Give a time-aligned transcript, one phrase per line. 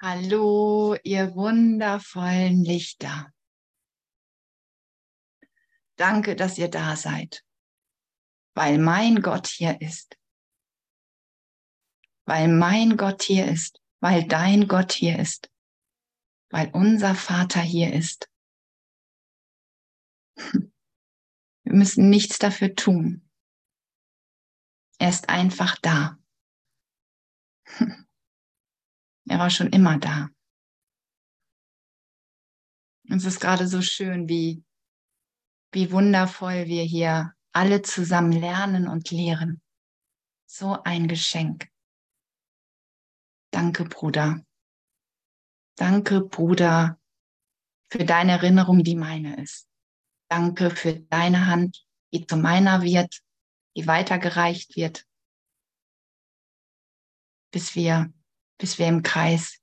[0.00, 3.32] Hallo, ihr wundervollen Lichter.
[5.96, 7.44] Danke, dass ihr da seid,
[8.54, 10.18] weil mein Gott hier ist.
[12.26, 15.50] Weil mein Gott hier ist, weil dein Gott hier ist,
[16.50, 18.28] weil unser Vater hier ist.
[20.36, 23.30] Wir müssen nichts dafür tun.
[24.98, 26.18] Er ist einfach da.
[29.26, 30.28] Er war schon immer da.
[33.10, 34.64] Es ist gerade so schön, wie,
[35.72, 39.62] wie wundervoll wir hier alle zusammen lernen und lehren.
[40.46, 41.68] So ein Geschenk.
[43.50, 44.44] Danke, Bruder.
[45.76, 47.00] Danke, Bruder,
[47.90, 49.68] für deine Erinnerung, die meine ist.
[50.28, 53.20] Danke für deine Hand, die zu meiner wird,
[53.76, 55.04] die weitergereicht wird,
[57.52, 58.13] bis wir
[58.58, 59.60] bis wir im Kreis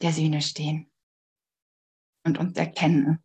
[0.00, 0.90] der Sühne stehen
[2.24, 3.22] und uns erkennen.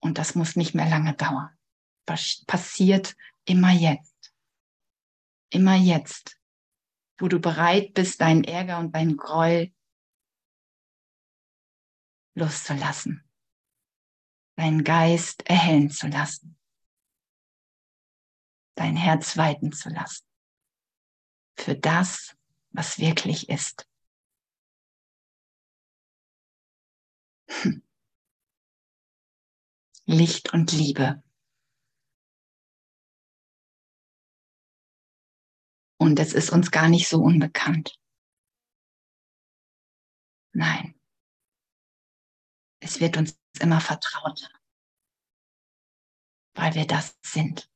[0.00, 1.56] Und das muss nicht mehr lange dauern.
[2.06, 4.32] Passiert immer jetzt.
[5.52, 6.40] Immer jetzt,
[7.18, 9.72] wo du bereit bist, deinen Ärger und deinen Groll
[12.36, 13.28] loszulassen,
[14.56, 16.56] deinen Geist erhellen zu lassen,
[18.76, 20.30] dein Herz weiten zu lassen
[21.60, 22.36] für das,
[22.70, 23.88] was wirklich ist.
[27.48, 27.82] Hm.
[30.06, 31.22] Licht und Liebe.
[35.98, 37.98] Und es ist uns gar nicht so unbekannt.
[40.52, 40.98] Nein.
[42.80, 44.50] Es wird uns immer vertraut,
[46.54, 47.70] weil wir das sind.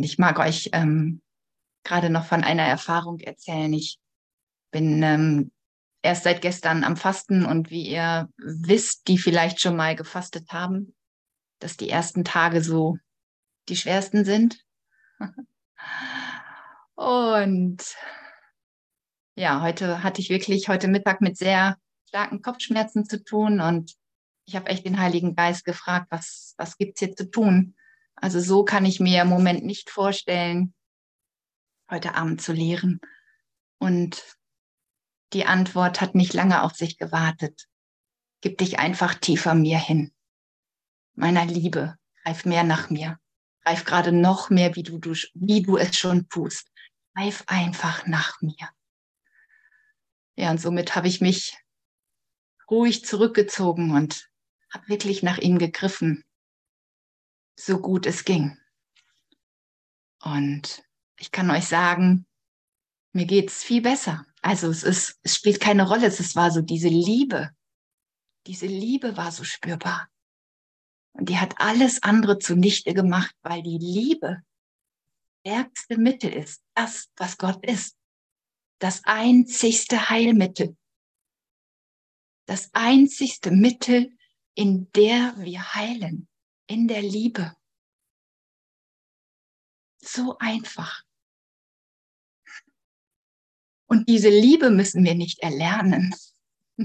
[0.00, 1.20] Und ich mag euch ähm,
[1.84, 3.70] gerade noch von einer Erfahrung erzählen.
[3.74, 3.98] Ich
[4.70, 5.52] bin ähm,
[6.00, 10.94] erst seit gestern am Fasten und wie ihr wisst, die vielleicht schon mal gefastet haben,
[11.58, 12.96] dass die ersten Tage so
[13.68, 14.64] die schwersten sind.
[16.94, 17.84] Und
[19.34, 21.76] ja, heute hatte ich wirklich heute Mittag mit sehr
[22.08, 23.94] starken Kopfschmerzen zu tun und
[24.46, 27.74] ich habe echt den Heiligen Geist gefragt, was, was gibt es hier zu tun?
[28.20, 30.74] Also so kann ich mir im Moment nicht vorstellen,
[31.90, 33.00] heute Abend zu lehren.
[33.78, 34.22] Und
[35.32, 37.66] die Antwort hat nicht lange auf sich gewartet.
[38.42, 40.12] Gib dich einfach tiefer mir hin.
[41.14, 43.18] Meiner Liebe, greif mehr nach mir.
[43.64, 46.70] Greif gerade noch mehr, wie du, du, wie du es schon tust.
[47.14, 48.68] Greif einfach nach mir.
[50.36, 51.56] Ja, und somit habe ich mich
[52.70, 54.30] ruhig zurückgezogen und
[54.72, 56.24] habe wirklich nach ihm gegriffen
[57.64, 58.56] so gut es ging.
[60.22, 60.82] Und
[61.18, 62.26] ich kann euch sagen,
[63.12, 64.24] mir geht's viel besser.
[64.42, 66.06] Also es ist, es spielt keine Rolle.
[66.06, 67.50] Es war so diese Liebe.
[68.46, 70.08] Diese Liebe war so spürbar.
[71.12, 74.42] Und die hat alles andere zunichte gemacht, weil die Liebe
[75.40, 76.62] stärkste Mittel ist.
[76.74, 77.96] Das, was Gott ist.
[78.78, 80.76] Das einzigste Heilmittel.
[82.46, 84.16] Das einzigste Mittel,
[84.54, 86.29] in der wir heilen
[86.70, 87.56] in der Liebe.
[89.98, 91.04] So einfach.
[93.86, 96.14] Und diese Liebe müssen wir nicht erlernen.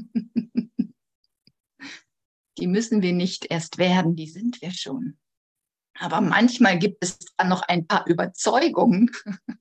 [2.57, 5.19] die müssen wir nicht erst werden, die sind wir schon.
[5.99, 9.11] Aber manchmal gibt es dann noch ein paar Überzeugungen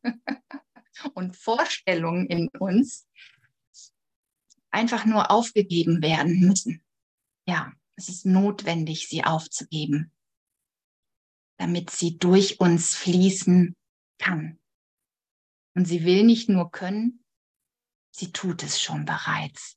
[1.14, 3.06] und Vorstellungen in uns,
[4.70, 6.82] einfach nur aufgegeben werden müssen.
[7.46, 10.13] Ja, es ist notwendig, sie aufzugeben
[11.56, 13.75] damit sie durch uns fließen
[14.19, 14.59] kann.
[15.75, 17.25] Und sie will nicht nur können,
[18.10, 19.76] sie tut es schon bereits.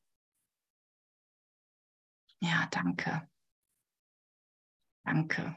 [2.40, 3.28] Ja, danke.
[5.04, 5.56] Danke.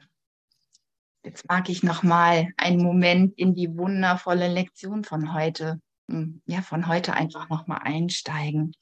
[1.23, 6.62] Jetzt mag ich noch mal einen Moment in die wundervolle Lektion von heute, hm, ja,
[6.62, 8.75] von heute einfach noch mal einsteigen.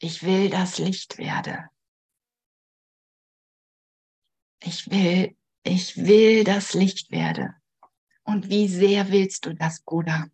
[0.00, 1.70] Ich will das Licht werde.
[4.60, 5.34] Ich will
[5.64, 7.54] ich will das Licht werde.
[8.22, 10.28] Und wie sehr willst du das, Bruder?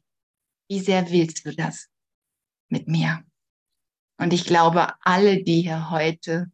[0.69, 1.88] Wie sehr willst du das
[2.69, 3.25] mit mir?
[4.19, 6.53] Und ich glaube, alle, die hier heute,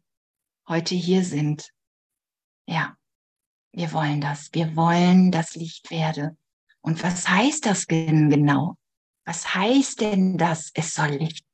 [0.67, 1.71] heute hier sind,
[2.67, 2.95] ja,
[3.73, 4.49] wir wollen das.
[4.53, 6.37] Wir wollen das Licht werde.
[6.81, 8.77] Und was heißt das denn genau?
[9.25, 11.45] Was heißt denn das, es soll Licht?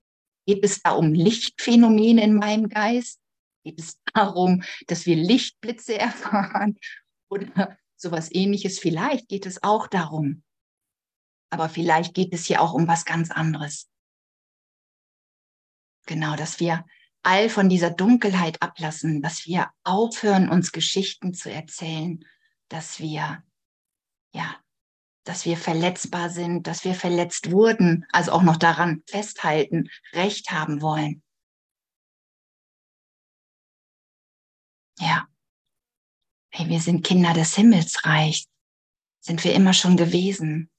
[0.45, 3.19] Geht es da um Lichtphänomene in meinem Geist?
[3.63, 6.77] Geht es darum, dass wir Lichtblitze erfahren
[7.33, 8.79] oder sowas ähnliches?
[8.79, 10.43] Vielleicht geht es auch darum.
[11.49, 13.89] Aber vielleicht geht es hier auch um was ganz anderes.
[16.05, 16.85] Genau, dass wir
[17.23, 22.25] all von dieser Dunkelheit ablassen, dass wir aufhören, uns Geschichten zu erzählen,
[22.67, 23.43] dass wir,
[24.33, 24.55] ja,
[25.23, 30.81] dass wir verletzbar sind, dass wir verletzt wurden, also auch noch daran festhalten, Recht haben
[30.81, 31.23] wollen.
[34.99, 35.27] Ja.
[36.55, 38.45] Hey, wir sind Kinder des Himmelsreichs.
[39.21, 40.69] Sind wir immer schon gewesen.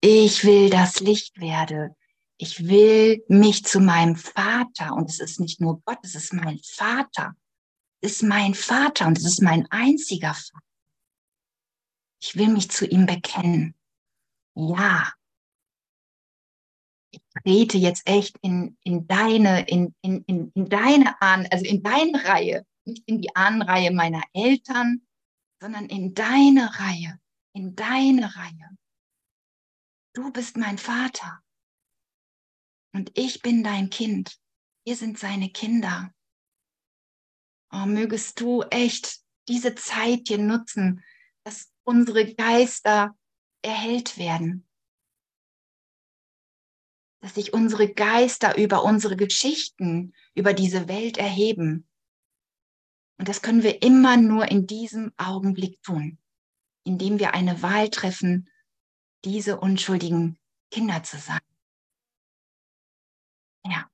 [0.00, 1.94] Ich will das Licht werde.
[2.36, 4.92] Ich will mich zu meinem Vater.
[4.94, 7.36] Und es ist nicht nur Gott, es ist mein Vater.
[8.00, 10.66] Es ist mein Vater und es ist mein einziger Vater.
[12.20, 13.76] Ich will mich zu ihm bekennen.
[14.56, 15.12] Ja.
[17.12, 21.84] Ich trete jetzt echt in, in deine, in, in, in, in deine Ahn, also in
[21.84, 25.06] deine Reihe, nicht in die Ahnenreihe meiner Eltern,
[25.60, 27.20] sondern in deine Reihe,
[27.52, 28.78] in deine Reihe.
[30.14, 31.42] Du bist mein Vater
[32.94, 34.38] und ich bin dein Kind.
[34.84, 36.14] Wir sind seine Kinder.
[37.72, 41.04] Oh, mögest du echt diese Zeit hier nutzen,
[41.44, 43.16] dass unsere Geister
[43.62, 44.66] erhellt werden.
[47.20, 51.88] Dass sich unsere Geister über unsere Geschichten, über diese Welt erheben.
[53.18, 56.18] Und das können wir immer nur in diesem Augenblick tun,
[56.84, 58.50] indem wir eine Wahl treffen,
[59.24, 60.38] diese unschuldigen
[60.70, 61.40] Kinder zu sein.
[63.64, 63.90] Ja.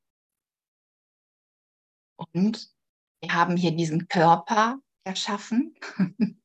[2.16, 2.72] Und
[3.20, 5.74] wir haben hier diesen Körper erschaffen,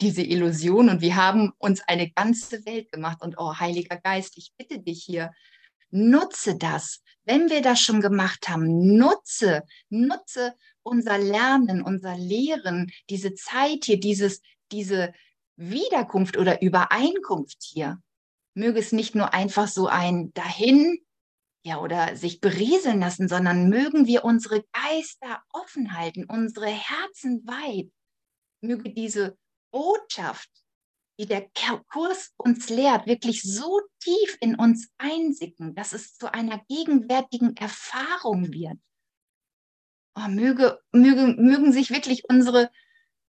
[0.00, 3.22] diese Illusion und wir haben uns eine ganze Welt gemacht.
[3.22, 5.32] Und oh, Heiliger Geist, ich bitte dich hier,
[5.90, 7.02] nutze das.
[7.28, 14.00] Wenn wir das schon gemacht haben, nutze, nutze unser Lernen, unser Lehren, diese Zeit hier,
[14.00, 14.40] dieses,
[14.72, 15.12] diese
[15.56, 18.00] Wiederkunft oder Übereinkunft hier.
[18.54, 20.98] Möge es nicht nur einfach so ein dahin
[21.62, 27.92] ja, oder sich berieseln lassen, sondern mögen wir unsere Geister offen halten, unsere Herzen weit.
[28.62, 29.36] Möge diese
[29.70, 30.48] Botschaft,
[31.18, 31.50] die der
[31.90, 38.52] Kurs uns lehrt, wirklich so tief in uns einsicken, dass es zu einer gegenwärtigen Erfahrung
[38.52, 38.78] wird.
[40.14, 42.70] Oh, möge, möge, mögen sich wirklich unsere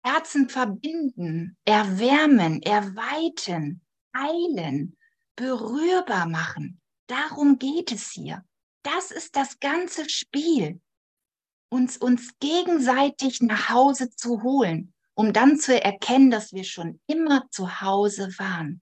[0.04, 3.82] Herzen verbinden, erwärmen, erweiten,
[4.16, 4.96] heilen,
[5.36, 6.80] berührbar machen.
[7.06, 8.44] Darum geht es hier.
[8.82, 10.80] Das ist das ganze Spiel.
[11.70, 17.50] Uns, uns gegenseitig nach Hause zu holen, um dann zu erkennen, dass wir schon immer
[17.50, 18.80] zu Hause waren.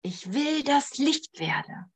[0.00, 1.92] Ich will das Licht werde.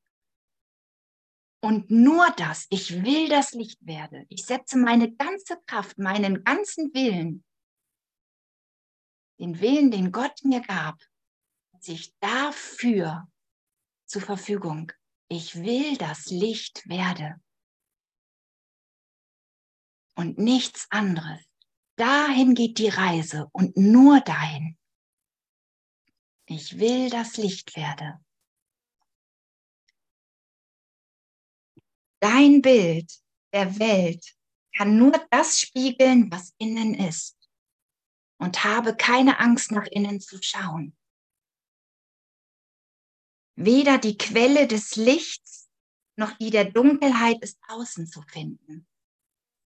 [1.61, 4.27] Und nur das, ich will das Licht werde.
[4.29, 7.45] Ich setze meine ganze Kraft, meinen ganzen Willen,
[9.41, 11.01] den Willen, den Gott mir gab,
[11.81, 13.27] sich dafür
[14.05, 14.93] zur Verfügung.
[15.29, 17.41] Ich will das Licht werde.
[20.15, 21.48] Und nichts anderes.
[21.99, 24.79] Dahin geht die Reise und nur dahin.
[26.47, 28.25] Ich will das Licht werde.
[32.21, 33.13] Dein Bild
[33.53, 34.37] der Welt
[34.77, 37.37] kann nur das spiegeln, was innen ist.
[38.41, 40.97] Und habe keine Angst, nach innen zu schauen.
[43.57, 45.69] Weder die Quelle des Lichts
[46.15, 48.88] noch die der Dunkelheit ist außen zu finden.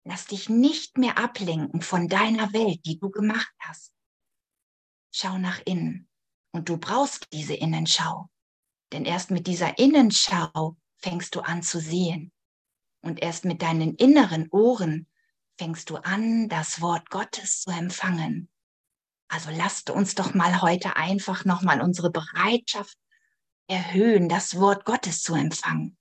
[0.04, 3.92] Lass dich nicht mehr ablenken von deiner Welt, die du gemacht hast.
[5.12, 6.08] Schau nach innen
[6.52, 8.28] und du brauchst diese Innenschau.
[8.92, 12.32] Denn erst mit dieser Innenschau fängst du an zu sehen.
[13.02, 15.08] Und erst mit deinen inneren Ohren
[15.58, 18.48] fängst du an, das Wort Gottes zu empfangen.
[19.28, 22.98] Also lasst uns doch mal heute einfach nochmal unsere Bereitschaft
[23.66, 25.96] erhöhen, das Wort Gottes zu empfangen.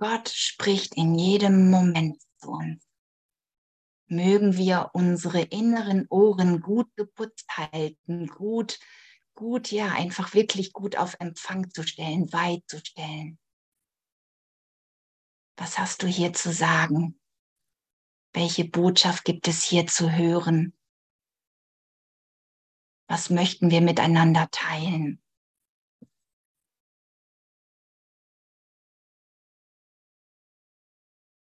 [0.00, 2.82] Gott spricht in jedem Moment zu uns.
[4.06, 8.80] Mögen wir unsere inneren Ohren gut geputzt halten, gut,
[9.34, 13.38] gut, ja, einfach wirklich gut auf Empfang zu stellen, weit zu stellen.
[15.56, 17.20] Was hast du hier zu sagen?
[18.32, 20.74] Welche Botschaft gibt es hier zu hören?
[23.06, 25.22] Was möchten wir miteinander teilen?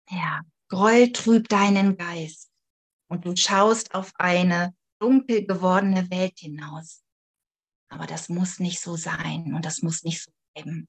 [0.09, 2.51] Ja, Groll trübt deinen Geist
[3.09, 7.03] und du schaust auf eine dunkel gewordene Welt hinaus.
[7.89, 10.87] Aber das muss nicht so sein und das muss nicht so bleiben.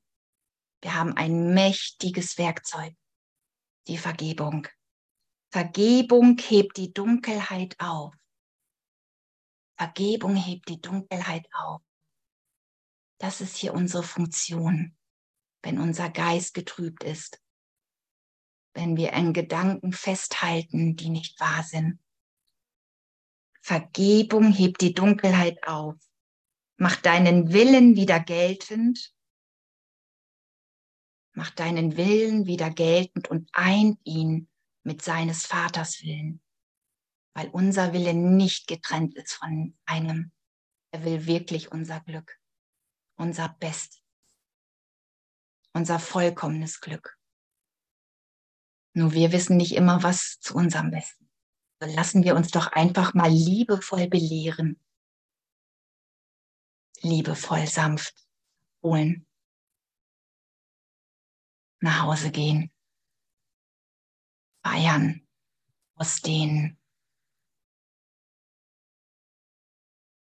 [0.82, 2.94] Wir haben ein mächtiges Werkzeug,
[3.86, 4.66] die Vergebung.
[5.52, 8.14] Vergebung hebt die Dunkelheit auf.
[9.78, 11.82] Vergebung hebt die Dunkelheit auf.
[13.18, 14.96] Das ist hier unsere Funktion,
[15.62, 17.39] wenn unser Geist getrübt ist,
[18.74, 21.98] wenn wir an Gedanken festhalten, die nicht wahr sind.
[23.62, 25.96] Vergebung hebt die Dunkelheit auf.
[26.76, 29.14] Mach deinen Willen wieder geltend.
[31.32, 34.48] Mach deinen Willen wieder geltend und eint ihn
[34.82, 36.40] mit seines Vaters Willen
[37.34, 40.32] weil unser Wille nicht getrennt ist von einem.
[40.92, 42.38] Er will wirklich unser Glück,
[43.16, 44.02] unser Best,
[45.72, 47.18] unser vollkommenes Glück.
[48.92, 51.30] Nur wir wissen nicht immer, was zu unserem Besten.
[51.80, 54.78] So lassen wir uns doch einfach mal liebevoll belehren,
[57.00, 58.14] liebevoll sanft
[58.82, 59.26] holen,
[61.80, 62.70] nach Hause gehen,
[64.62, 65.26] feiern,
[65.94, 66.78] ausdehnen,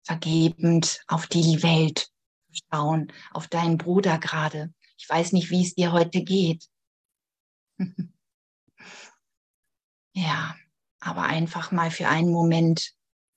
[0.05, 2.13] vergebend auf die Welt
[2.53, 4.73] schauen, auf deinen Bruder gerade.
[4.99, 6.69] Ich weiß nicht, wie es dir heute geht.
[10.21, 10.55] ja,
[11.01, 12.93] aber einfach mal für einen Moment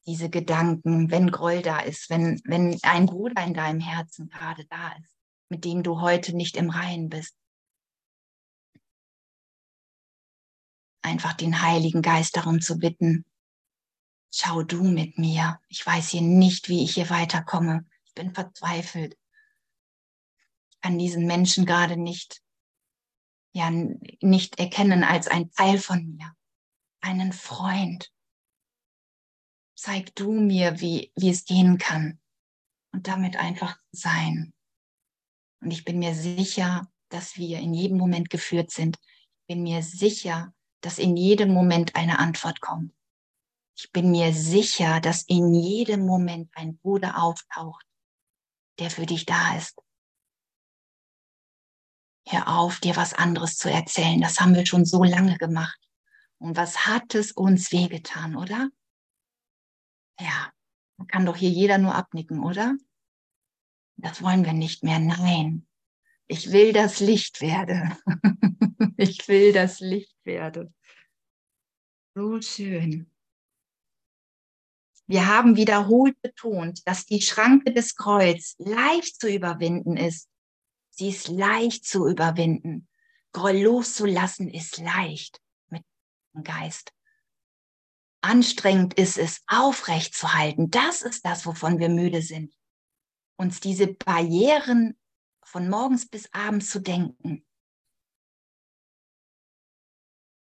[0.06, 4.92] diese Gedanken, wenn Groll da ist, wenn, wenn ein Bruder in deinem Herzen gerade da
[4.98, 5.16] ist,
[5.50, 7.36] mit dem du heute nicht im Reinen bist.
[11.02, 13.25] Einfach den Heiligen Geist darum zu bitten,
[14.30, 15.60] schau du mit mir.
[15.70, 17.86] Ich weiß hier nicht, wie ich hier weiterkomme.
[18.06, 19.18] Ich bin verzweifelt.
[20.72, 22.42] Ich kann diesen Menschen gerade nicht,
[23.54, 26.36] ja, nicht erkennen als ein Teil von mir,
[27.03, 28.12] einen Freund.
[29.75, 32.19] Zeig du mir, wie, wie es gehen kann
[32.93, 34.53] und damit einfach sein.
[35.62, 38.98] Und ich bin mir sicher, dass wir in jedem Moment geführt sind.
[39.41, 42.93] Ich bin mir sicher, dass in jedem Moment eine Antwort kommt.
[43.75, 47.86] Ich bin mir sicher, dass in jedem Moment ein Bruder auftaucht,
[48.79, 49.81] der für dich da ist.
[52.27, 54.22] Hör auf, dir was anderes zu erzählen.
[54.22, 55.79] Das haben wir schon so lange gemacht.
[56.43, 58.69] Und was hat es uns wehgetan, oder?
[60.19, 60.51] Ja,
[61.07, 62.75] kann doch hier jeder nur abnicken, oder?
[63.95, 65.00] Das wollen wir nicht mehr.
[65.00, 65.65] Nein,
[66.27, 67.97] ich will das Licht werde.
[68.97, 70.73] ich will das Licht werde.
[72.13, 73.09] So schön.
[75.07, 80.27] Wir haben wiederholt betont, dass die Schranke des Kreuz leicht zu überwinden ist.
[80.89, 82.89] Sie ist leicht zu überwinden.
[83.31, 85.39] Groll loszulassen ist leicht
[86.42, 86.94] Geist.
[88.22, 90.72] Anstrengend ist es, aufrecht zu halten.
[90.72, 92.56] Das ist das, wovon wir müde sind.
[93.38, 94.98] Uns diese Barrieren
[95.44, 97.46] von morgens bis abends zu denken.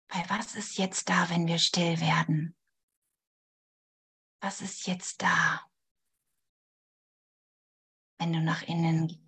[0.10, 2.56] Weil was ist jetzt da, wenn wir still werden?
[4.42, 5.66] was ist jetzt da,
[8.18, 9.22] wenn du nach innen gehst?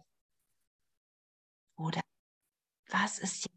[1.77, 2.01] Oder
[2.87, 3.52] was ist jetzt,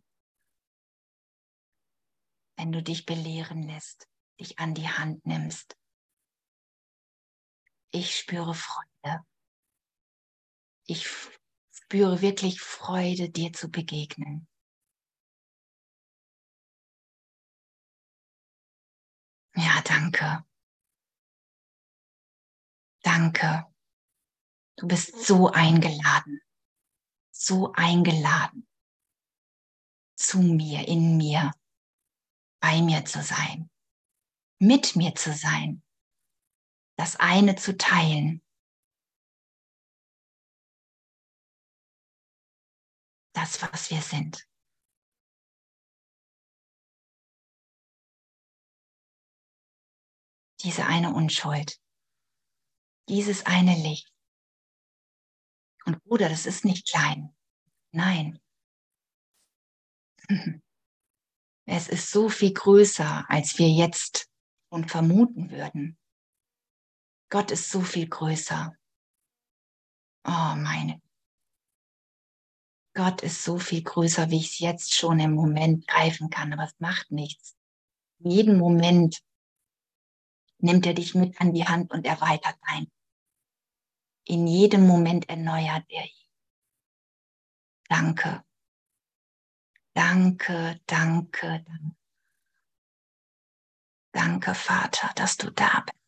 [2.57, 4.09] wenn du dich belehren lässt,
[4.41, 5.77] dich an die Hand nimmst?
[7.91, 9.25] Ich spüre Freude.
[10.87, 11.09] Ich
[11.71, 14.49] spüre wirklich Freude, dir zu begegnen.
[19.55, 20.45] Ja, danke.
[23.03, 23.67] Danke.
[24.77, 26.41] Du bist so eingeladen,
[27.31, 28.69] so eingeladen,
[30.17, 31.53] zu mir, in mir,
[32.61, 33.71] bei mir zu sein,
[34.59, 35.83] mit mir zu sein,
[36.97, 38.43] das eine zu teilen.
[43.35, 44.49] Das, was wir sind.
[50.63, 51.79] Diese eine Unschuld
[53.09, 54.13] dieses eine Licht.
[55.85, 57.35] Und Bruder, das ist nicht klein.
[57.93, 58.41] Nein.
[61.67, 64.31] Es ist so viel größer, als wir jetzt
[64.69, 65.99] und vermuten würden.
[67.29, 68.77] Gott ist so viel größer.
[70.25, 71.01] Oh, meine.
[72.95, 76.65] Gott ist so viel größer, wie ich es jetzt schon im Moment greifen kann, aber
[76.65, 77.57] es macht nichts.
[78.21, 79.21] In jedem Moment
[80.59, 82.87] nimmt er dich mit an die Hand und erweitert dein
[84.27, 86.29] in jedem Moment erneuert er ihn.
[87.89, 88.45] Danke.
[89.97, 91.97] Danke, danke, danke.
[94.13, 95.99] Danke, Vater, dass du da bist.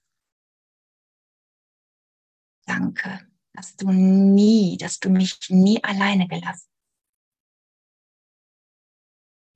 [2.67, 6.69] Danke, dass du nie, dass du mich nie alleine gelassen hast.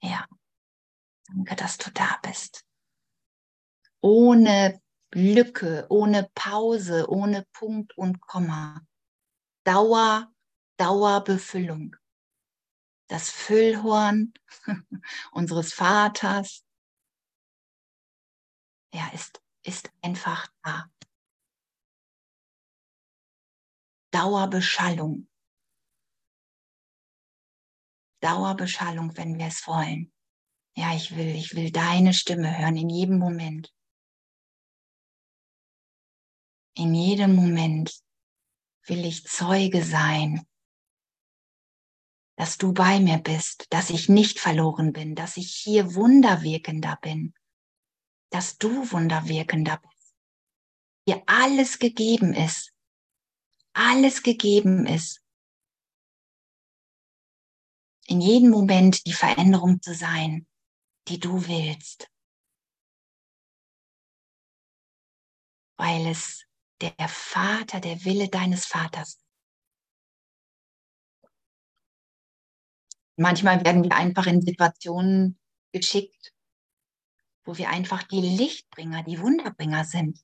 [0.03, 0.27] Ja,
[1.29, 2.65] danke, dass du da bist.
[4.03, 4.81] ohne
[5.15, 8.83] Lücke, ohne Pause, ohne Punkt und Komma.
[9.65, 10.33] Dauer,
[10.77, 11.97] Dauerbefüllung.
[13.12, 14.33] Das Füllhorn
[15.33, 16.64] unseres Vaters,
[18.95, 20.90] ja, ist, ist einfach da.
[24.12, 25.28] Dauerbeschallung.
[28.23, 30.11] Dauerbeschallung, wenn wir es wollen.
[30.75, 33.75] Ja, ich will, ich will deine Stimme hören in jedem Moment.
[36.78, 37.95] In jedem Moment
[38.87, 40.47] will ich Zeuge sein,
[42.37, 47.35] dass du bei mir bist, dass ich nicht verloren bin, dass ich hier wunderwirkender bin,
[48.31, 50.15] dass du wunderwirkender bist,
[51.07, 52.73] dir alles gegeben ist,
[53.75, 55.23] alles gegeben ist,
[58.07, 60.47] in jedem Moment die Veränderung zu sein,
[61.09, 62.11] die du willst.
[65.77, 66.45] Weil es
[66.81, 69.22] der Vater, der Wille deines Vaters.
[73.23, 75.38] Manchmal werden wir einfach in Situationen
[75.73, 76.33] geschickt,
[77.45, 80.19] wo wir einfach die Lichtbringer, die Wunderbringer sind.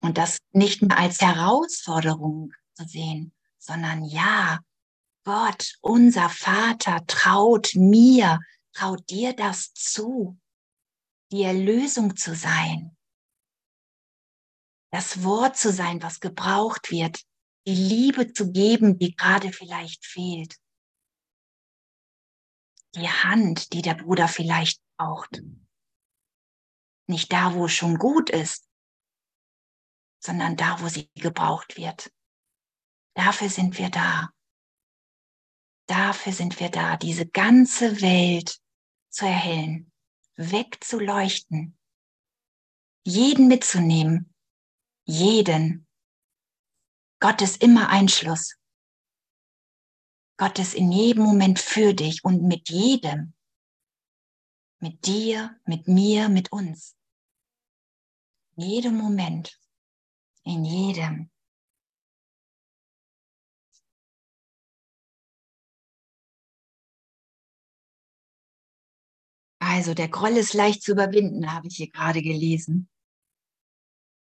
[0.00, 4.60] Und das nicht mehr als Herausforderung zu sehen, sondern ja,
[5.24, 8.40] Gott, unser Vater, traut mir,
[8.72, 10.40] traut dir das zu,
[11.32, 12.96] die Erlösung zu sein,
[14.90, 17.20] das Wort zu sein, was gebraucht wird,
[17.66, 20.56] die Liebe zu geben, die gerade vielleicht fehlt,
[22.94, 25.42] die Hand, die der Bruder vielleicht braucht.
[27.06, 28.68] Nicht da, wo es schon gut ist,
[30.22, 32.12] sondern da, wo sie gebraucht wird.
[33.14, 34.30] Dafür sind wir da.
[35.86, 38.60] Dafür sind wir da, diese ganze Welt
[39.08, 39.90] zu erhellen,
[40.36, 41.78] wegzuleuchten,
[43.04, 44.34] jeden mitzunehmen,
[45.04, 45.86] jeden.
[47.20, 48.57] Gott ist immer Einschluss.
[50.38, 53.34] Gott ist in jedem Moment für dich und mit jedem.
[54.80, 56.96] Mit dir, mit mir, mit uns.
[58.56, 59.58] In jedem Moment.
[60.44, 61.30] In jedem.
[69.58, 72.88] Also der Groll ist leicht zu überwinden, habe ich hier gerade gelesen.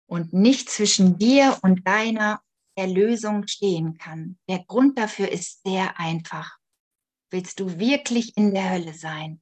[0.08, 2.44] Und nicht zwischen dir und deiner
[2.76, 4.38] Erlösung stehen kann.
[4.50, 6.58] Der Grund dafür ist sehr einfach.
[7.30, 9.42] Willst du wirklich in der Hölle sein?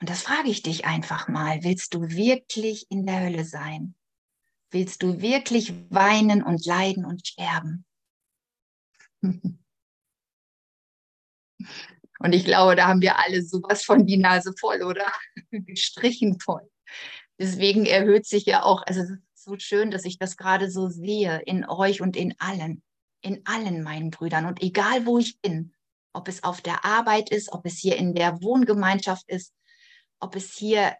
[0.00, 1.64] Und das frage ich dich einfach mal.
[1.64, 3.94] Willst du wirklich in der Hölle sein?
[4.70, 7.84] Willst du wirklich weinen und leiden und sterben?
[12.20, 15.06] Und ich glaube, da haben wir alle sowas von die Nase voll, oder?
[15.52, 16.68] Gestrichen voll.
[17.38, 19.02] Deswegen erhöht sich ja auch, also
[19.42, 22.82] so schön, dass ich das gerade so sehe in euch und in allen,
[23.20, 24.46] in allen meinen Brüdern.
[24.46, 25.74] Und egal wo ich bin,
[26.12, 29.52] ob es auf der Arbeit ist, ob es hier in der Wohngemeinschaft ist,
[30.20, 30.96] ob es hier,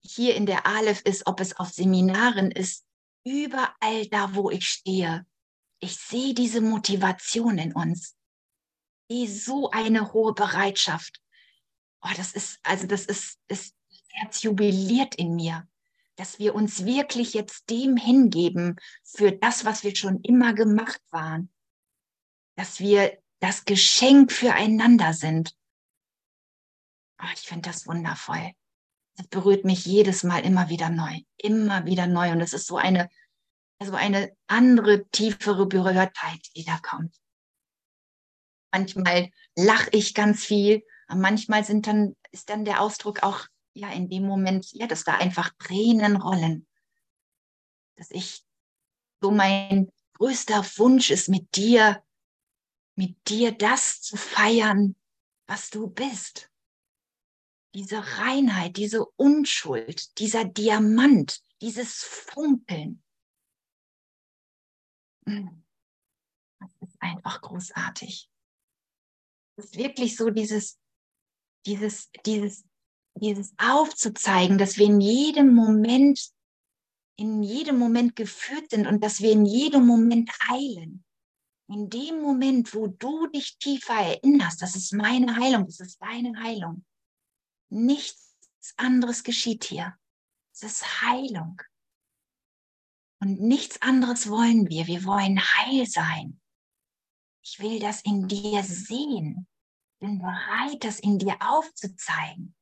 [0.00, 2.84] hier in der Aleph ist, ob es auf Seminaren ist,
[3.24, 5.26] überall da, wo ich stehe,
[5.80, 8.16] ich sehe diese Motivation in uns
[9.10, 11.20] eh so eine hohe Bereitschaft.
[12.02, 13.72] Oh, das ist, also das ist, das
[14.08, 15.68] Herz jubiliert in mir,
[16.16, 21.52] dass wir uns wirklich jetzt dem hingeben für das, was wir schon immer gemacht waren.
[22.56, 25.54] Dass wir das Geschenk füreinander sind.
[27.20, 28.52] Oh, ich finde das wundervoll.
[29.16, 32.32] Das berührt mich jedes Mal immer wieder neu, immer wieder neu.
[32.32, 33.08] Und es ist so eine,
[33.78, 37.16] also eine andere, tiefere Berührtheit, die da kommt.
[38.72, 44.08] Manchmal lache ich ganz viel, manchmal sind dann, ist dann der Ausdruck auch ja in
[44.08, 46.66] dem Moment, ja, dass da einfach Tränen rollen.
[47.96, 48.44] Dass ich
[49.20, 52.02] so mein größter Wunsch ist, mit dir,
[52.96, 54.96] mit dir das zu feiern,
[55.46, 56.50] was du bist.
[57.74, 63.02] Diese Reinheit, diese Unschuld, dieser Diamant, dieses Funkeln.
[65.26, 65.64] Hm.
[66.60, 68.30] Das ist einfach großartig
[69.56, 70.78] ist wirklich so dieses,
[71.66, 72.64] dieses, dieses,
[73.16, 76.30] dieses aufzuzeigen, dass wir in jedem Moment,
[77.16, 81.04] in jedem Moment geführt sind und dass wir in jedem Moment heilen.
[81.68, 86.38] In dem Moment, wo du dich tiefer erinnerst, das ist meine Heilung, das ist deine
[86.42, 86.84] Heilung.
[87.70, 89.94] Nichts anderes geschieht hier.
[90.52, 91.60] Es ist Heilung.
[93.20, 94.86] Und nichts anderes wollen wir.
[94.86, 96.40] Wir wollen heil sein.
[97.42, 99.46] Ich will das in dir sehen.
[99.98, 102.54] Bin bereit, das in dir aufzuzeigen.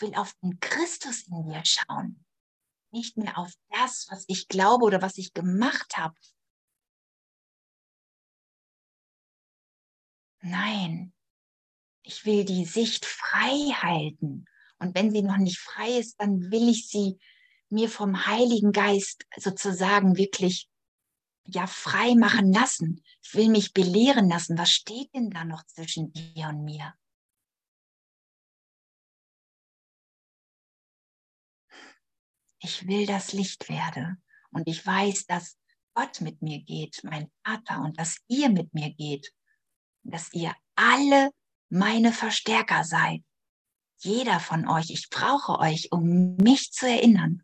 [0.00, 2.24] Will auf den Christus in dir schauen.
[2.90, 6.14] Nicht mehr auf das, was ich glaube oder was ich gemacht habe.
[10.40, 11.12] Nein,
[12.02, 14.44] ich will die Sicht frei halten.
[14.78, 17.18] Und wenn sie noch nicht frei ist, dann will ich sie
[17.70, 20.68] mir vom Heiligen Geist sozusagen wirklich
[21.46, 23.02] ja frei machen lassen.
[23.22, 24.58] Ich will mich belehren lassen.
[24.58, 26.94] Was steht denn da noch zwischen dir und mir?
[32.64, 34.16] Ich will das Licht werde
[34.50, 35.58] und ich weiß, dass
[35.92, 39.34] Gott mit mir geht, mein Vater, und dass ihr mit mir geht,
[40.02, 41.30] dass ihr alle
[41.68, 43.22] meine Verstärker seid.
[43.98, 47.42] Jeder von euch, ich brauche euch, um mich zu erinnern,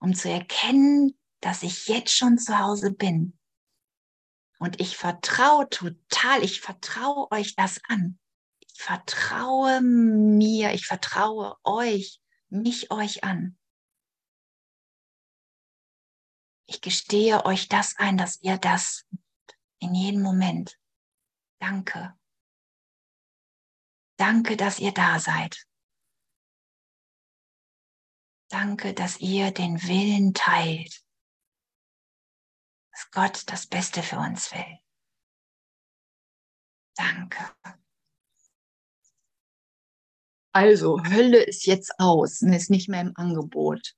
[0.00, 3.38] um zu erkennen, dass ich jetzt schon zu Hause bin.
[4.58, 8.18] Und ich vertraue total, ich vertraue euch das an.
[8.60, 12.20] Ich vertraue mir, ich vertraue euch,
[12.50, 13.58] mich euch an.
[16.68, 19.06] Ich gestehe euch das ein, dass ihr das
[19.80, 20.78] in jedem Moment.
[21.60, 22.16] Danke.
[24.16, 25.66] Danke, dass ihr da seid.
[28.48, 31.02] Danke, dass ihr den Willen teilt
[32.98, 34.78] dass Gott das Beste für uns will.
[36.96, 37.54] Danke.
[40.52, 43.94] Also, Hölle ist jetzt aus und ist nicht mehr im Angebot.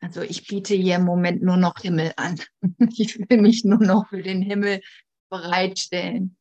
[0.00, 2.40] Also ich biete hier im Moment nur noch Himmel an.
[2.96, 4.80] Ich will mich nur noch für den Himmel
[5.28, 6.36] bereitstellen.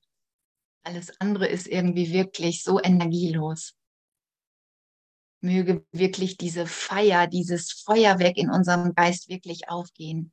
[0.83, 3.75] Alles andere ist irgendwie wirklich so energielos.
[5.41, 10.31] Möge wirklich diese Feier, dieses Feuerwerk in unserem Geist wirklich aufgehen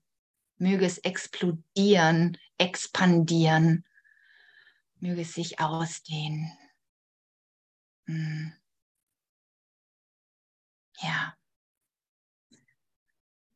[0.62, 3.85] möge es explodieren, expandieren,
[5.00, 6.50] möge es sich ausdehnen.
[8.06, 8.52] Hm.
[11.00, 11.35] Ja.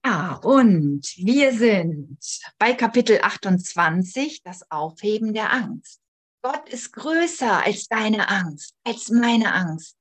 [0.06, 2.20] Ja, und wir sind
[2.58, 6.00] bei Kapitel 28, das Aufheben der Angst.
[6.42, 9.96] Gott ist größer als deine Angst, als meine Angst.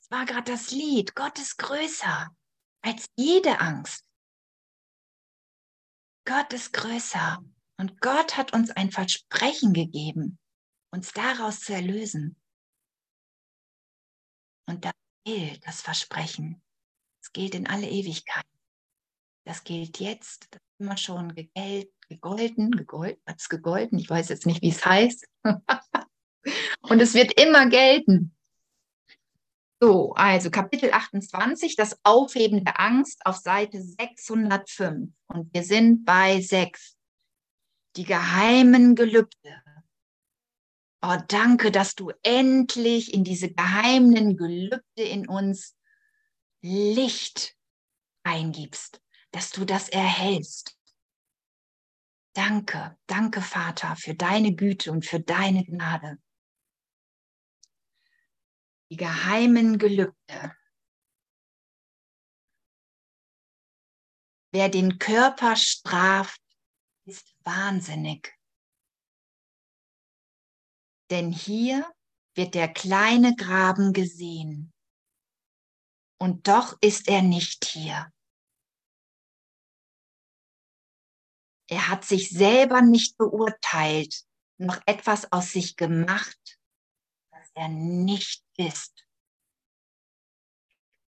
[0.00, 2.34] Es war gerade das Lied, Gott ist größer
[2.80, 4.02] als jede Angst.
[6.24, 7.44] Gott ist größer
[7.76, 10.38] und Gott hat uns ein Versprechen gegeben,
[10.90, 12.40] uns daraus zu erlösen.
[14.66, 14.94] Und das
[15.26, 16.62] gilt, das Versprechen.
[17.22, 18.46] Es gilt in alle Ewigkeit.
[19.44, 21.34] Das gilt jetzt, das ist immer schon
[22.08, 25.26] gegolten, gegolten, hat es gegolten, ich weiß jetzt nicht, wie es heißt.
[26.82, 28.34] und es wird immer gelten.
[29.82, 35.10] So, also Kapitel 28, das Aufheben der Angst auf Seite 605.
[35.28, 36.96] Und wir sind bei 6.
[37.96, 39.62] Die geheimen Gelübde.
[41.02, 45.74] Oh, danke, dass du endlich in diese geheimen Gelübde in uns
[46.60, 47.56] Licht
[48.22, 49.00] eingibst,
[49.32, 50.76] dass du das erhältst.
[52.34, 56.18] Danke, danke Vater für deine Güte und für deine Gnade
[58.90, 60.56] die geheimen Gelübde.
[64.52, 66.42] Wer den Körper straft,
[67.04, 68.36] ist wahnsinnig.
[71.10, 71.88] Denn hier
[72.34, 74.72] wird der kleine Graben gesehen.
[76.18, 78.12] Und doch ist er nicht hier.
[81.70, 84.24] Er hat sich selber nicht beurteilt,
[84.58, 86.58] noch etwas aus sich gemacht,
[87.30, 89.06] das er nicht ist.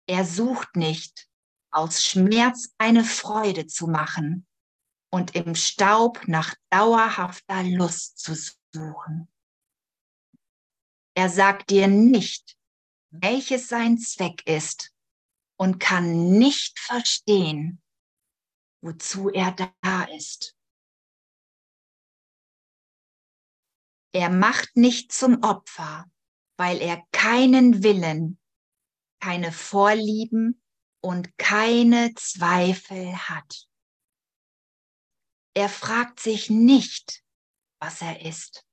[0.08, 1.28] Er sucht nicht,
[1.72, 4.46] aus Schmerz eine Freude zu machen
[5.10, 8.36] und im Staub nach dauerhafter Lust zu
[8.72, 9.32] suchen.
[11.16, 12.56] Er sagt dir nicht,
[13.10, 14.94] welches sein Zweck ist
[15.58, 17.81] und kann nicht verstehen,
[18.82, 20.58] wozu er da ist.
[24.14, 26.12] Er macht nicht zum Opfer,
[26.58, 28.40] weil er keinen Willen,
[29.22, 30.62] keine Vorlieben
[31.02, 33.68] und keine Zweifel hat.
[35.54, 37.24] Er fragt sich nicht,
[37.80, 38.66] was er ist.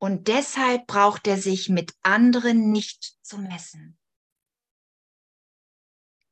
[0.00, 3.98] Und deshalb braucht er sich mit anderen nicht zu messen.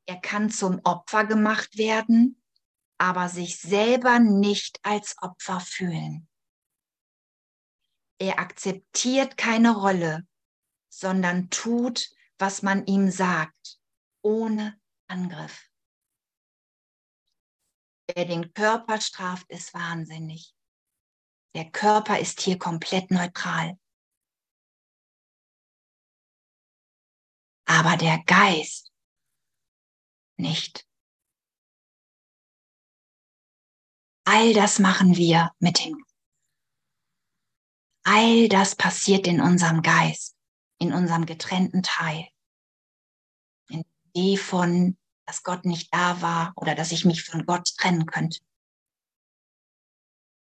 [0.07, 2.41] Er kann zum Opfer gemacht werden,
[2.97, 6.27] aber sich selber nicht als Opfer fühlen.
[8.19, 10.27] Er akzeptiert keine Rolle,
[10.89, 13.79] sondern tut, was man ihm sagt,
[14.21, 15.69] ohne Angriff.
[18.13, 20.53] Wer den Körper straft, ist wahnsinnig.
[21.55, 23.77] Der Körper ist hier komplett neutral.
[27.71, 28.90] aber der Geist
[30.41, 30.85] nicht.
[34.25, 36.03] All das machen wir mit dem.
[38.03, 40.35] All das passiert in unserem Geist,
[40.79, 42.27] in unserem getrennten Teil.
[43.69, 43.83] In
[44.15, 48.39] die von, dass Gott nicht da war oder dass ich mich von Gott trennen könnte.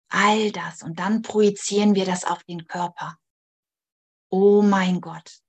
[0.10, 3.20] All das und dann projizieren wir das auf den Körper.
[4.30, 5.42] Oh mein Gott.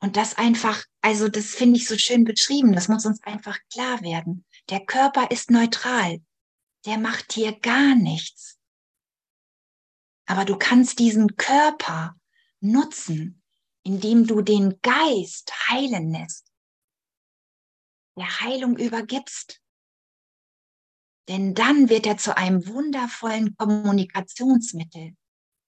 [0.00, 4.00] Und das einfach, also das finde ich so schön beschrieben, das muss uns einfach klar
[4.02, 4.44] werden.
[4.70, 6.20] Der Körper ist neutral
[6.86, 8.58] der macht dir gar nichts.
[10.26, 12.18] Aber du kannst diesen Körper
[12.60, 13.42] nutzen,
[13.82, 16.52] indem du den Geist heilen lässt,
[18.16, 19.60] der Heilung übergibst.
[21.28, 25.16] Denn dann wird er zu einem wundervollen Kommunikationsmittel.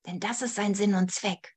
[0.06, 1.56] Denn das ist sein Sinn und Zweck.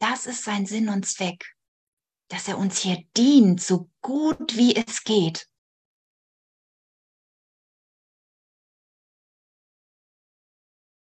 [0.00, 1.54] Das ist sein Sinn und Zweck,
[2.28, 5.46] dass er uns hier dient, so gut wie es geht.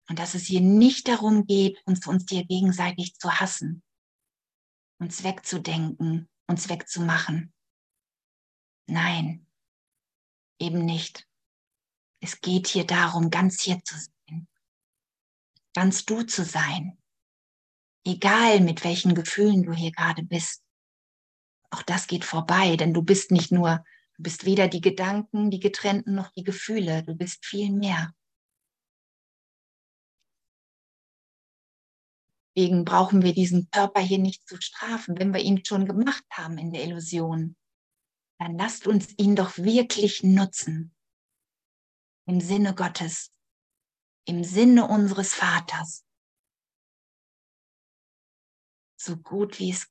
[0.09, 3.83] Und dass es hier nicht darum geht, uns, uns hier gegenseitig zu hassen,
[5.01, 7.53] uns wegzudenken, uns wegzumachen.
[8.89, 9.49] Nein,
[10.61, 11.29] eben nicht.
[12.21, 14.47] Es geht hier darum, ganz hier zu sein,
[15.75, 16.97] ganz du zu sein,
[18.07, 20.63] egal mit welchen Gefühlen du hier gerade bist.
[21.71, 23.85] Auch das geht vorbei, denn du bist nicht nur,
[24.17, 28.15] du bist weder die Gedanken, die getrennten noch die Gefühle, du bist viel mehr.
[32.57, 36.57] Deswegen brauchen wir diesen Körper hier nicht zu strafen, wenn wir ihn schon gemacht haben
[36.57, 37.55] in der Illusion.
[38.39, 40.95] Dann lasst uns ihn doch wirklich nutzen.
[42.27, 43.31] Im Sinne Gottes,
[44.27, 46.06] im Sinne unseres Vaters.
[49.07, 49.87] So gut wie es.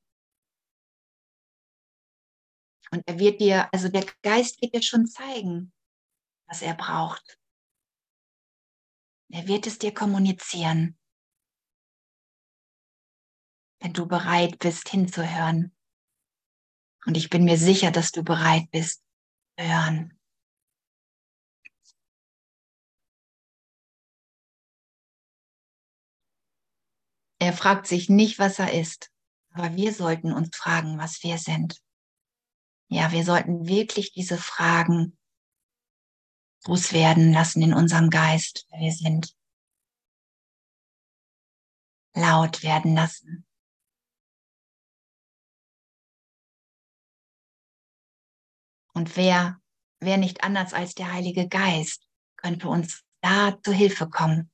[2.91, 5.73] Und er wird dir, also der Geist wird dir schon zeigen,
[6.47, 7.39] was er braucht.
[9.31, 10.97] Er wird es dir kommunizieren
[13.85, 15.71] wenn du bereit bist hinzuhören.
[17.05, 19.03] Und ich bin mir sicher, dass du bereit bist
[19.59, 20.14] zu hören.
[27.39, 29.11] Er fragt sich nicht, was er ist,
[29.51, 31.81] aber wir sollten uns fragen, was wir sind.
[32.87, 35.17] Ja, wir sollten wirklich diese Fragen
[36.63, 39.35] groß werden lassen in unserem Geist, wer wir sind.
[42.15, 43.45] Laut werden lassen.
[48.93, 49.59] Und wer,
[49.99, 54.49] wer nicht anders als der Heilige Geist könnte uns da zu Hilfe kommen.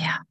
[0.00, 0.26] Ja.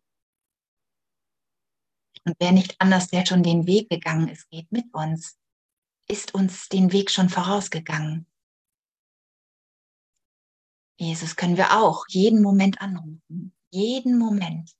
[2.25, 5.38] Und wer nicht anders, der schon den Weg gegangen ist, geht mit uns,
[6.08, 8.28] ist uns den Weg schon vorausgegangen.
[10.97, 14.71] Jesus können wir auch jeden Moment anrufen, jeden Moment.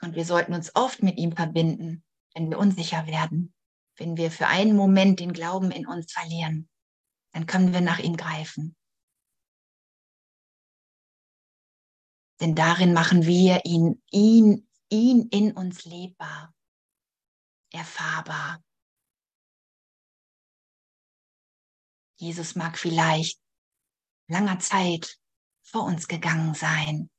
[0.00, 3.52] Und wir sollten uns oft mit ihm verbinden, wenn wir unsicher werden,
[3.96, 6.68] wenn wir für einen Moment den Glauben in uns verlieren.
[7.32, 8.77] Dann können wir nach ihm greifen.
[12.40, 16.54] Denn darin machen wir ihn, ihn, ihn in uns lebbar,
[17.72, 18.62] erfahrbar.
[22.16, 23.40] Jesus mag vielleicht
[24.28, 25.18] langer Zeit
[25.62, 27.10] vor uns gegangen sein,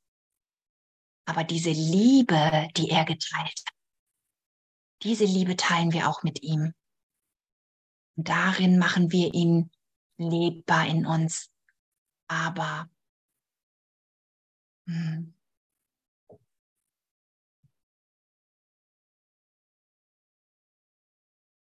[1.26, 3.74] aber diese Liebe, die er geteilt hat,
[5.02, 6.74] diese Liebe teilen wir auch mit ihm.
[8.16, 9.70] Und darin machen wir ihn
[10.18, 11.50] lebbar in uns.
[12.26, 12.90] Aber
[14.90, 15.34] hm,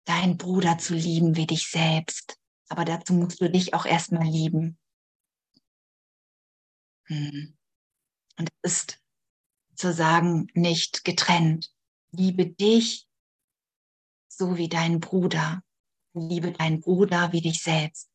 [0.07, 2.39] deinen Bruder zu lieben wie dich selbst.
[2.71, 4.79] Aber dazu musst du dich auch erstmal lieben.
[7.07, 7.57] Hm.
[8.39, 9.03] Und es ist
[9.71, 11.71] sozusagen nicht getrennt.
[12.11, 13.07] Liebe dich
[14.29, 15.63] so wie dein Bruder.
[16.15, 18.11] Liebe deinen Bruder wie dich selbst.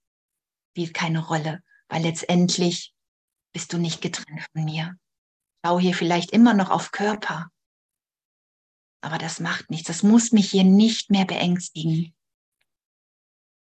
[0.72, 2.96] Spielt keine Rolle, weil letztendlich
[3.54, 4.98] bist du nicht getrennt von mir.
[5.64, 7.50] Ich baue hier vielleicht immer noch auf Körper.
[9.02, 9.88] Aber das macht nichts.
[9.88, 12.14] Das muss mich hier nicht mehr beängstigen.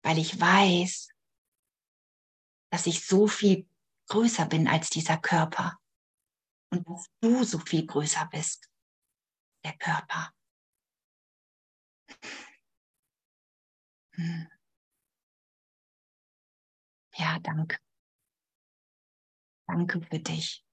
[0.03, 1.09] Weil ich weiß,
[2.71, 3.67] dass ich so viel
[4.09, 5.79] größer bin als dieser Körper
[6.71, 8.69] und dass du so viel größer bist,
[9.65, 10.31] der Körper.
[14.11, 14.47] Hm.
[17.15, 17.79] Ja, danke.
[19.65, 20.66] Danke für dich.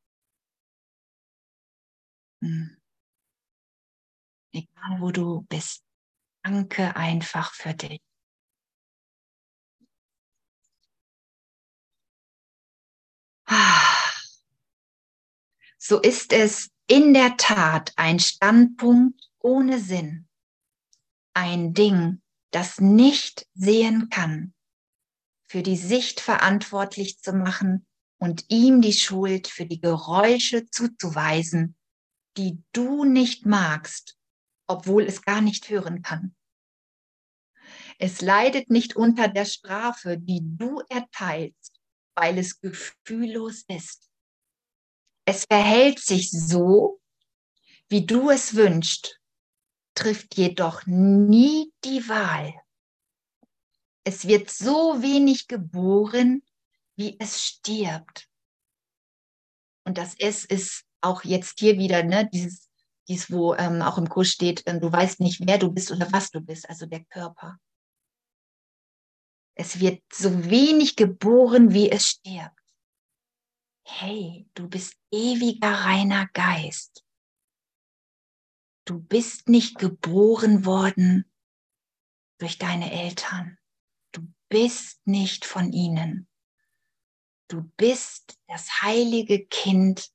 [2.45, 2.77] Hm.
[4.53, 5.83] Egal wo du bist,
[6.43, 8.03] danke einfach für dich.
[15.79, 20.29] So ist es in der Tat ein Standpunkt ohne Sinn,
[21.35, 24.55] ein Ding, das nicht sehen kann,
[25.47, 27.87] für die Sicht verantwortlich zu machen
[28.19, 31.77] und ihm die Schuld für die Geräusche zuzuweisen,
[32.37, 34.19] die du nicht magst,
[34.67, 36.35] obwohl es gar nicht hören kann.
[37.99, 41.81] Es leidet nicht unter der Strafe, die du erteilst,
[42.15, 44.11] weil es gefühllos ist.
[45.27, 47.01] Es verhält sich so,
[47.89, 49.21] wie du es wünschst,
[49.95, 52.55] trifft jedoch nie die Wahl.
[54.05, 56.43] Es wird so wenig geboren,
[56.97, 58.29] wie es stirbt.
[59.85, 62.71] Und das Es ist auch jetzt hier wieder, ne, dieses,
[63.09, 66.11] dieses wo ähm, auch im Kurs steht, äh, du weißt nicht, wer du bist oder
[66.13, 67.59] was du bist, also der Körper.
[69.57, 72.61] Es wird so wenig geboren, wie es stirbt.
[73.87, 77.05] Hey, du bist ewiger reiner Geist.
[78.87, 81.31] Du bist nicht geboren worden
[82.39, 83.59] durch deine Eltern.
[84.13, 86.29] Du bist nicht von ihnen.
[87.49, 90.11] Du bist das heilige Kind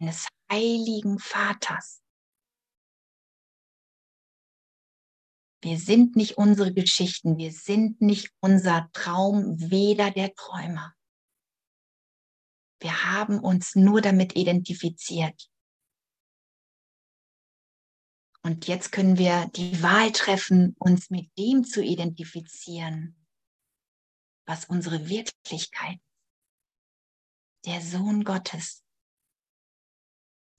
[0.00, 2.02] eines heiligen Vaters.
[5.62, 10.94] Wir sind nicht unsere Geschichten, wir sind nicht unser Traum, weder der Träumer.
[12.80, 15.50] Wir haben uns nur damit identifiziert.
[18.42, 23.26] Und jetzt können wir die Wahl treffen, uns mit dem zu identifizieren,
[24.46, 26.00] was unsere Wirklichkeit.
[27.66, 28.79] Der Sohn Gottes.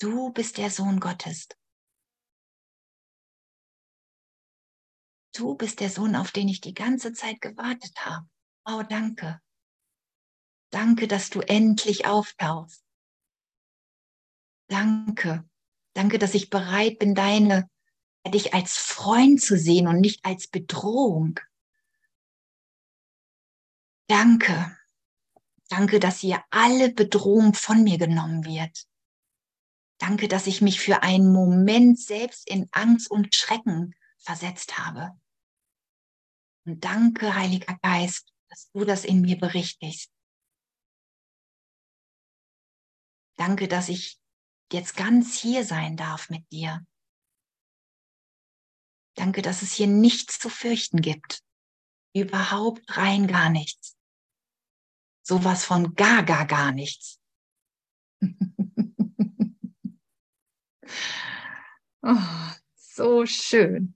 [0.02, 1.48] Du bist der Sohn Gottes.
[5.36, 8.28] Du bist der Sohn, auf den ich die ganze Zeit gewartet habe.
[8.66, 9.40] Oh, danke.
[10.72, 12.84] Danke, dass du endlich auftauchst.
[14.70, 15.48] Danke.
[15.94, 17.70] Danke, dass ich bereit bin, deine,
[18.26, 21.40] dich als Freund zu sehen und nicht als Bedrohung.
[24.08, 24.76] Danke.
[25.70, 28.91] Danke, dass hier alle Bedrohung von mir genommen wird.
[30.02, 35.12] Danke, dass ich mich für einen Moment selbst in Angst und Schrecken versetzt habe.
[36.66, 40.12] Und danke, Heiliger Geist, dass du das in mir berichtigst.
[43.38, 44.20] Danke, dass ich
[44.74, 46.84] jetzt ganz hier sein darf mit dir.
[49.14, 51.44] Danke, dass es hier nichts zu fürchten gibt.
[52.16, 53.96] Überhaupt rein gar nichts.
[55.22, 57.22] Sowas von gar, gar, gar nichts.
[62.04, 63.94] oh, so schön.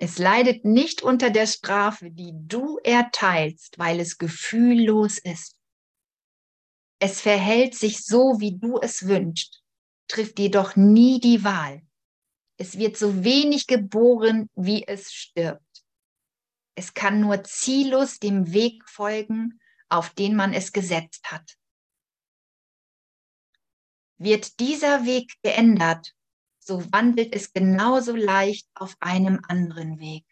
[0.00, 5.56] Es leidet nicht unter der Strafe, die du erteilst, weil es gefühllos ist.
[7.00, 9.62] Es verhält sich so, wie du es wünschst,
[10.06, 11.82] trifft jedoch nie die Wahl.
[12.58, 15.84] Es wird so wenig geboren, wie es stirbt.
[16.76, 21.56] Es kann nur ziellos dem Weg folgen, auf den man es gesetzt hat.
[24.18, 26.14] Wird dieser Weg geändert,
[26.58, 30.26] so wandelt es genauso leicht auf einem anderen Weg.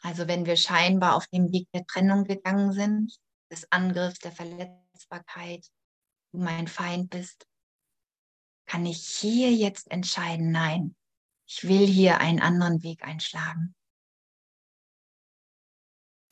[0.00, 3.18] Also wenn wir scheinbar auf dem Weg der Trennung gegangen sind,
[3.50, 5.66] des Angriffs, der Verletzbarkeit,
[6.32, 7.46] du mein Feind bist,
[8.66, 10.94] kann ich hier jetzt entscheiden, nein,
[11.46, 13.74] ich will hier einen anderen Weg einschlagen.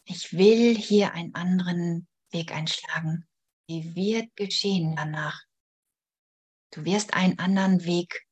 [0.09, 3.27] Ich will hier einen anderen Weg einschlagen.
[3.67, 5.43] Wie wird geschehen danach?
[6.71, 8.25] Du wirst einen anderen Weg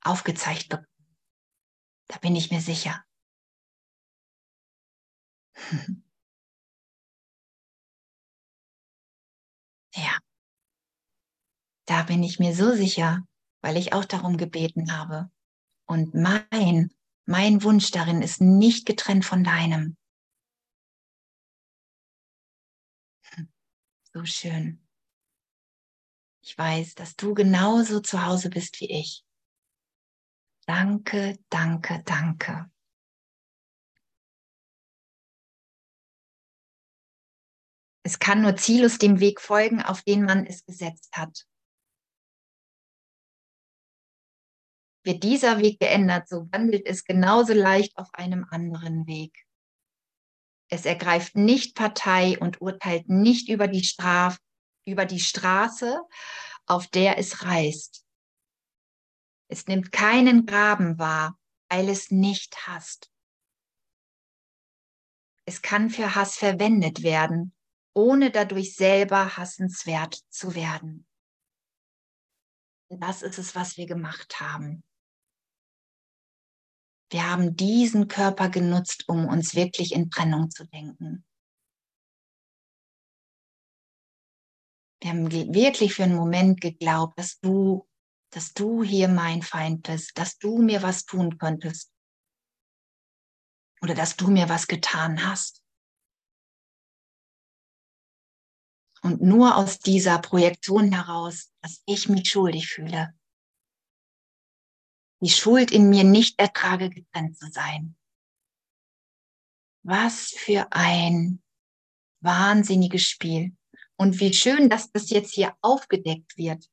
[0.00, 0.88] aufgezeigt bekommen.
[2.08, 3.04] Da bin ich mir sicher.
[9.94, 10.18] ja,
[11.86, 13.24] da bin ich mir so sicher,
[13.62, 15.30] weil ich auch darum gebeten habe.
[15.86, 16.92] Und mein,
[17.24, 19.96] mein Wunsch darin ist nicht getrennt von deinem.
[24.14, 24.80] So schön.
[26.42, 29.24] Ich weiß, dass du genauso zu Hause bist wie ich.
[30.66, 32.70] Danke, danke, danke.
[38.04, 41.46] Es kann nur ziellos dem Weg folgen, auf den man es gesetzt hat.
[45.04, 49.43] wird dieser Weg geändert, so wandelt es genauso leicht auf einem anderen Weg.
[50.74, 54.40] Es ergreift nicht Partei und urteilt nicht über die, Straf,
[54.84, 56.02] über die Straße,
[56.66, 58.04] auf der es reist.
[59.46, 63.08] Es nimmt keinen Graben wahr, weil es nicht hasst.
[65.44, 67.54] Es kann für Hass verwendet werden,
[67.94, 71.06] ohne dadurch selber hassenswert zu werden.
[72.88, 74.82] Das ist es, was wir gemacht haben.
[77.14, 81.24] Wir haben diesen Körper genutzt, um uns wirklich in Trennung zu denken.
[85.00, 87.88] Wir haben wirklich für einen Moment geglaubt, dass du,
[88.30, 91.94] dass du hier mein Feind bist, dass du mir was tun könntest
[93.80, 95.62] oder dass du mir was getan hast.
[99.02, 103.14] Und nur aus dieser Projektion heraus, dass ich mich schuldig fühle,
[105.24, 107.96] die Schuld in mir nicht ertrage, getrennt zu sein.
[109.82, 111.42] Was für ein
[112.20, 113.56] wahnsinniges Spiel.
[113.96, 116.68] Und wie schön, dass das jetzt hier aufgedeckt wird.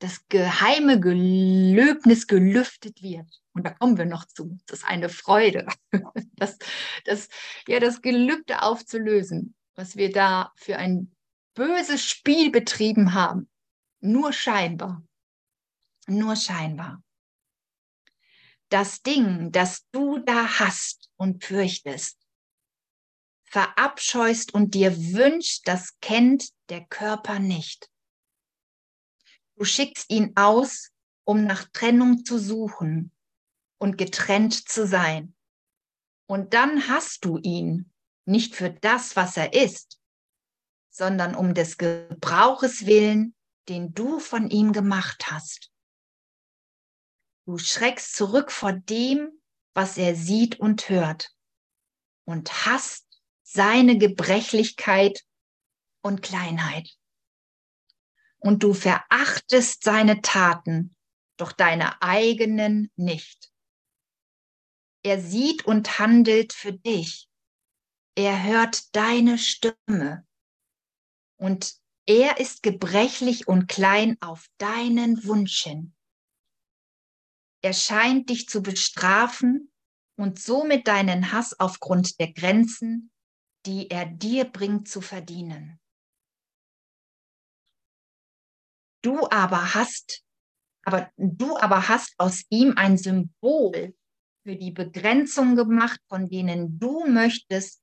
[0.00, 3.28] Das geheime Gelöbnis gelüftet wird.
[3.52, 4.58] Und da kommen wir noch zu.
[4.66, 5.66] Das ist eine Freude,
[6.36, 6.58] das,
[7.04, 7.28] das,
[7.66, 11.14] ja, das Gelübde aufzulösen, was wir da für ein
[11.54, 13.48] böses Spiel betrieben haben.
[14.00, 15.04] Nur scheinbar.
[16.06, 17.02] Nur scheinbar
[18.68, 22.18] das Ding, das du da hast und fürchtest,
[23.44, 27.90] verabscheust und dir wünscht, das kennt der Körper nicht.
[29.56, 30.90] Du schickst ihn aus,
[31.24, 33.12] um nach Trennung zu suchen
[33.78, 35.34] und getrennt zu sein.
[36.26, 37.90] Und dann hast du ihn
[38.26, 39.98] nicht für das, was er ist,
[40.90, 43.34] sondern um des Gebrauches willen,
[43.68, 45.70] den du von ihm gemacht hast.
[47.48, 49.40] Du schreckst zurück vor dem,
[49.72, 51.34] was er sieht und hört
[52.26, 53.06] und hast
[53.42, 55.24] seine Gebrechlichkeit
[56.02, 56.90] und Kleinheit.
[58.36, 60.94] Und du verachtest seine Taten,
[61.38, 63.50] doch deine eigenen nicht.
[65.02, 67.30] Er sieht und handelt für dich.
[68.14, 70.26] Er hört deine Stimme.
[71.38, 75.94] Und er ist gebrechlich und klein auf deinen Wunsch hin.
[77.62, 79.72] Er scheint dich zu bestrafen
[80.16, 83.10] und somit deinen Hass aufgrund der Grenzen,
[83.66, 85.80] die er dir bringt, zu verdienen.
[89.02, 90.24] Du aber hast,
[90.84, 93.94] aber du aber hast aus ihm ein Symbol
[94.44, 97.82] für die Begrenzung gemacht, von denen du möchtest,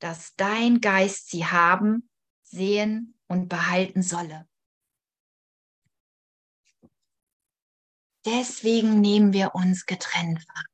[0.00, 2.10] dass dein Geist sie haben,
[2.42, 4.49] sehen und behalten solle.
[8.26, 10.64] Deswegen nehmen wir uns getrennt wahr.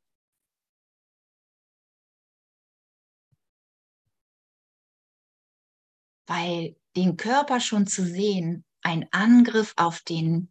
[6.29, 10.51] Weil den Körper schon zu sehen, ein Angriff auf den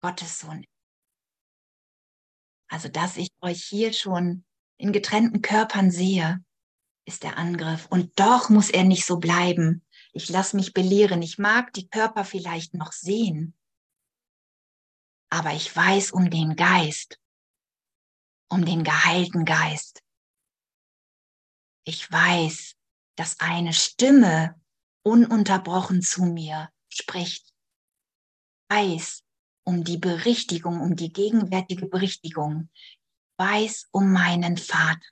[0.00, 0.64] Gottessohn.
[2.68, 4.44] Also, dass ich euch hier schon
[4.78, 6.42] in getrennten Körpern sehe,
[7.06, 7.86] ist der Angriff.
[7.90, 9.84] Und doch muss er nicht so bleiben.
[10.14, 11.20] Ich lasse mich belehren.
[11.20, 13.54] Ich mag die Körper vielleicht noch sehen
[15.34, 17.20] aber ich weiß um den Geist,
[18.48, 20.00] um den geheilten Geist.
[21.84, 22.76] Ich weiß,
[23.16, 24.54] dass eine Stimme
[25.02, 27.52] ununterbrochen zu mir spricht.
[28.68, 29.24] Ich weiß
[29.64, 32.70] um die Berichtigung, um die gegenwärtige Berichtigung.
[32.72, 32.98] Ich
[33.38, 35.02] weiß um meinen Vater.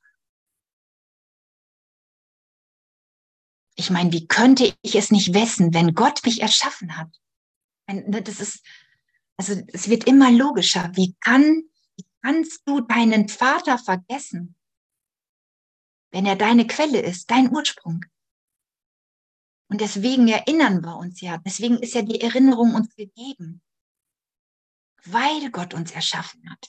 [3.74, 7.10] Ich meine, wie könnte ich es nicht wissen, wenn Gott mich erschaffen hat?
[8.06, 8.64] Das ist,
[9.48, 10.90] also es wird immer logischer.
[10.94, 11.64] Wie, kann,
[11.96, 14.54] wie kannst du deinen Vater vergessen,
[16.12, 18.04] wenn er deine Quelle ist, dein Ursprung?
[19.68, 23.62] Und deswegen erinnern wir uns ja, deswegen ist ja die Erinnerung uns gegeben,
[25.06, 26.68] weil Gott uns erschaffen hat.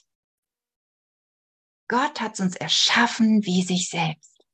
[1.86, 4.44] Gott hat uns erschaffen wie sich selbst.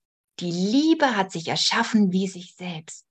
[0.40, 3.06] Die Liebe hat sich erschaffen wie sich selbst.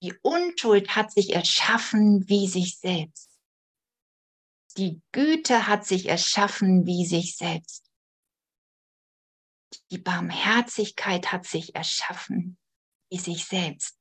[0.00, 3.37] Die Unschuld hat sich erschaffen wie sich selbst.
[4.78, 7.90] Die Güte hat sich erschaffen wie sich selbst.
[9.90, 12.56] Die Barmherzigkeit hat sich erschaffen
[13.10, 13.98] wie sich selbst.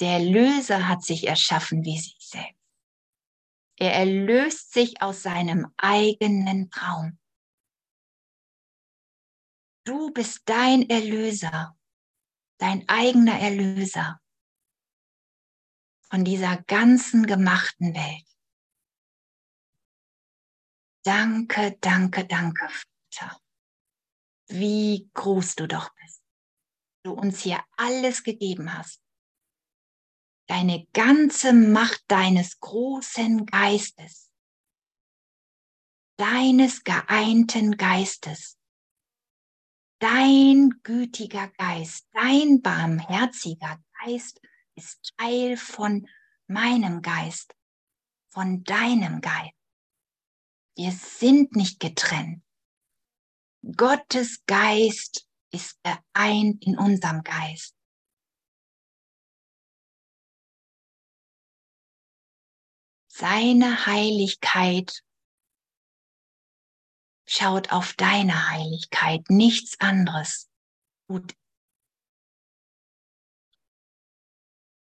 [0.00, 2.60] Der Erlöser hat sich erschaffen wie sich selbst.
[3.78, 7.20] Er erlöst sich aus seinem eigenen Traum.
[9.84, 11.78] Du bist dein Erlöser,
[12.58, 14.20] dein eigener Erlöser
[16.10, 18.35] von dieser ganzen gemachten Welt.
[21.06, 23.40] Danke, danke, danke, Vater.
[24.48, 26.20] Wie groß du doch bist.
[27.04, 29.00] Du uns hier alles gegeben hast.
[30.48, 34.32] Deine ganze Macht deines großen Geistes.
[36.18, 38.58] Deines geeinten Geistes.
[40.00, 44.40] Dein gütiger Geist, dein barmherziger Geist
[44.74, 46.08] ist Teil von
[46.48, 47.54] meinem Geist,
[48.32, 49.65] von deinem Geist.
[50.76, 52.44] Wir sind nicht getrennt.
[53.76, 57.74] Gottes Geist ist vereint in unserem Geist.
[63.08, 65.02] Seine Heiligkeit
[67.26, 70.50] schaut auf deine Heiligkeit, nichts anderes.
[71.08, 71.34] Gut.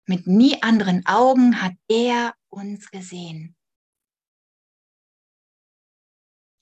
[0.05, 3.56] Mit nie anderen Augen hat er uns gesehen.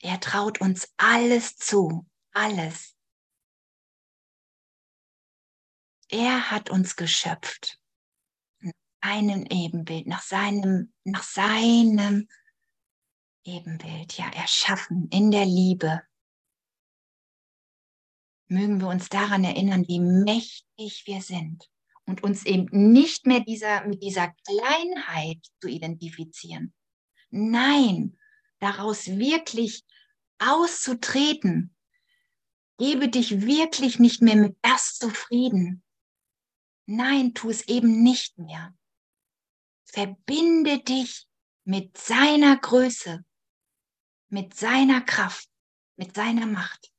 [0.05, 2.95] Er traut uns alles zu, alles.
[6.09, 7.79] Er hat uns geschöpft.
[8.59, 8.71] Nach
[9.49, 12.27] Ebenbild, nach seinem, nach seinem
[13.45, 16.03] Ebenbild, ja, erschaffen in der Liebe.
[18.47, 21.67] Mögen wir uns daran erinnern, wie mächtig wir sind
[22.05, 26.75] und uns eben nicht mehr dieser, mit dieser Kleinheit zu identifizieren.
[27.31, 28.19] Nein,
[28.59, 29.83] daraus wirklich
[30.39, 31.75] auszutreten.
[32.77, 35.83] Gebe dich wirklich nicht mehr mit das zufrieden.
[36.85, 38.75] Nein, tu es eben nicht mehr.
[39.85, 41.27] Verbinde dich
[41.63, 43.25] mit seiner Größe,
[44.29, 45.49] mit seiner Kraft,
[45.95, 46.91] mit seiner Macht.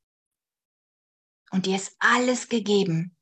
[1.51, 3.15] Und dir ist alles gegeben.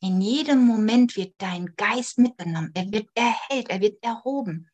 [0.00, 2.70] In jedem Moment wird dein Geist mitgenommen.
[2.74, 4.70] Er wird erhellt, er wird erhoben.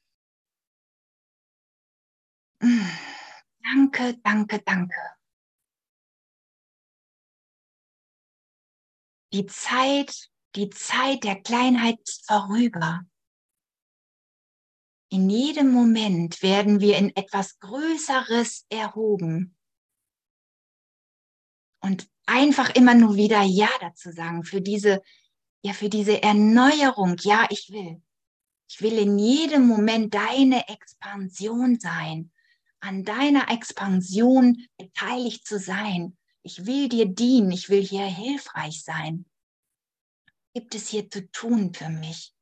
[3.64, 5.00] Danke, danke, danke.
[9.32, 13.06] Die Zeit, die Zeit der Kleinheit ist vorüber.
[15.08, 19.56] In jedem Moment werden wir in etwas Größeres erhoben.
[21.80, 25.02] Und einfach immer nur wieder Ja dazu sagen für diese,
[25.62, 27.16] ja, für diese Erneuerung.
[27.20, 28.02] Ja, ich will.
[28.68, 32.34] Ich will in jedem Moment deine Expansion sein
[32.85, 36.18] an deiner Expansion beteiligt zu sein.
[36.43, 39.24] Ich will dir dienen, ich will hier hilfreich sein.
[40.53, 42.35] Gibt es hier zu tun für mich?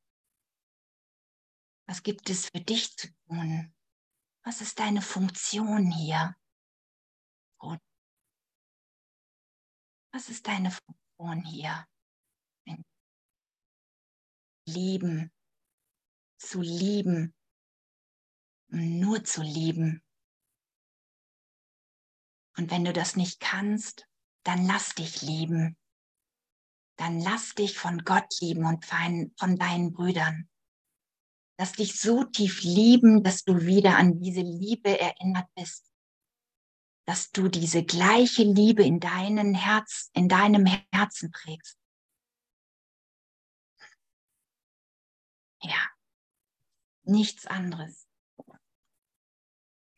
[1.87, 3.73] Was gibt es für dich zu tun?
[4.43, 6.35] Was ist deine Funktion hier?
[10.11, 11.87] Was ist deine Funktion hier?
[14.67, 15.31] Lieben,
[16.37, 17.33] zu lieben,
[18.67, 20.02] nur zu lieben.
[22.57, 24.07] Und wenn du das nicht kannst,
[24.43, 25.77] dann lass dich lieben.
[26.97, 30.49] Dann lass dich von Gott lieben und von deinen Brüdern.
[31.57, 35.91] Lass dich so tief lieben, dass du wieder an diese Liebe erinnert bist.
[37.05, 41.77] Dass du diese gleiche Liebe in deinem Herz, in deinem Herzen trägst.
[45.61, 45.89] Ja,
[47.03, 48.02] nichts anderes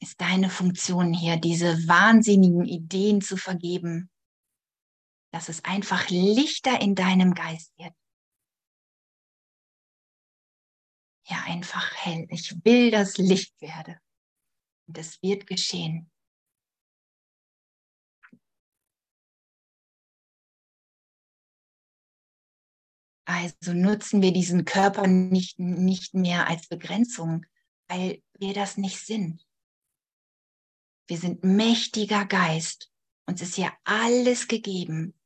[0.06, 4.12] ist deine Funktion hier, diese wahnsinnigen Ideen zu vergeben,
[5.34, 7.94] dass es einfach lichter in deinem Geist wird.
[11.28, 12.28] Ja, einfach hell.
[12.30, 14.00] Ich will, dass Licht werde.
[14.88, 16.12] Und es wird geschehen.
[23.28, 27.44] Also nutzen wir diesen Körper nicht, nicht mehr als Begrenzung,
[27.88, 29.45] weil wir das nicht sind.
[31.08, 32.92] Wir sind mächtiger Geist.
[33.28, 35.20] Uns ist hier alles gegeben.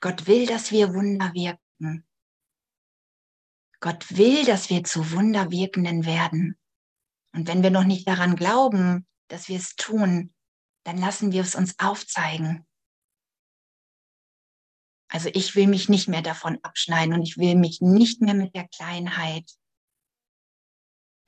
[0.00, 2.06] Gott will, dass wir Wunder wirken.
[3.80, 6.58] Gott will, dass wir zu Wunderwirkenden werden.
[7.32, 10.34] Und wenn wir noch nicht daran glauben, dass wir es tun,
[10.84, 12.66] dann lassen wir es uns aufzeigen.
[15.08, 18.54] Also ich will mich nicht mehr davon abschneiden und ich will mich nicht mehr mit
[18.54, 19.50] der Kleinheit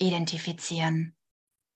[0.00, 1.17] identifizieren.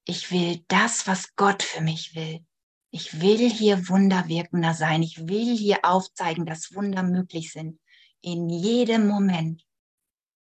[0.05, 2.45] Ich will das, was Gott für mich will.
[2.91, 5.03] Ich will hier Wunderwirkender sein.
[5.03, 7.81] Ich will hier aufzeigen, dass Wunder möglich sind.
[8.21, 9.65] In jedem Moment,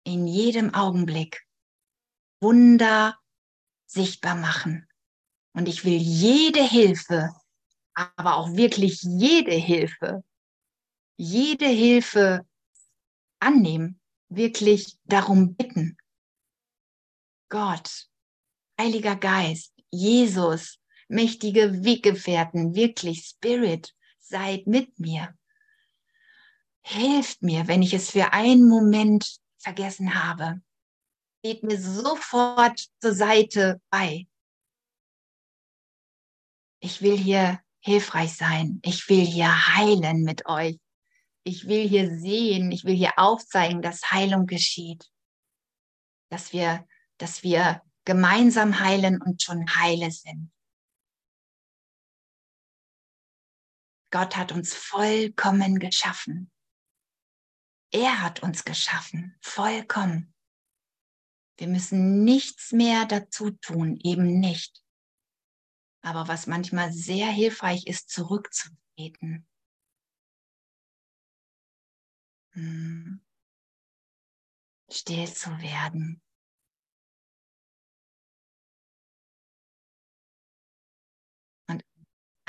[0.04, 1.45] in jedem Augenblick.
[2.41, 3.18] Wunder
[3.86, 4.88] sichtbar machen.
[5.54, 7.34] Und ich will jede Hilfe,
[7.93, 10.24] aber auch wirklich jede Hilfe,
[11.18, 12.47] jede Hilfe
[13.39, 15.97] annehmen, wirklich darum bitten.
[17.50, 18.08] Gott,
[18.80, 25.38] Heiliger Geist, Jesus, mächtige Weggefährten, wirklich Spirit, seid mit mir.
[26.82, 30.61] Helft mir, wenn ich es für einen Moment vergessen habe.
[31.43, 34.30] Geht mir sofort zur Seite bei.
[36.80, 38.80] Ich will hier hilfreich sein.
[38.84, 40.80] Ich will hier heilen mit euch.
[41.43, 45.09] Ich will hier sehen, ich will hier aufzeigen, dass Heilung geschieht.
[46.30, 50.52] Dass wir, dass wir gemeinsam heilen und schon heile sind.
[54.12, 56.52] Gott hat uns vollkommen geschaffen.
[57.91, 60.34] Er hat uns geschaffen, vollkommen.
[61.58, 64.84] Wir müssen nichts mehr dazu tun, eben nicht.
[66.02, 69.47] Aber was manchmal sehr hilfreich ist, zurückzutreten.
[72.52, 73.22] Hm.
[74.89, 76.22] Still zu werden.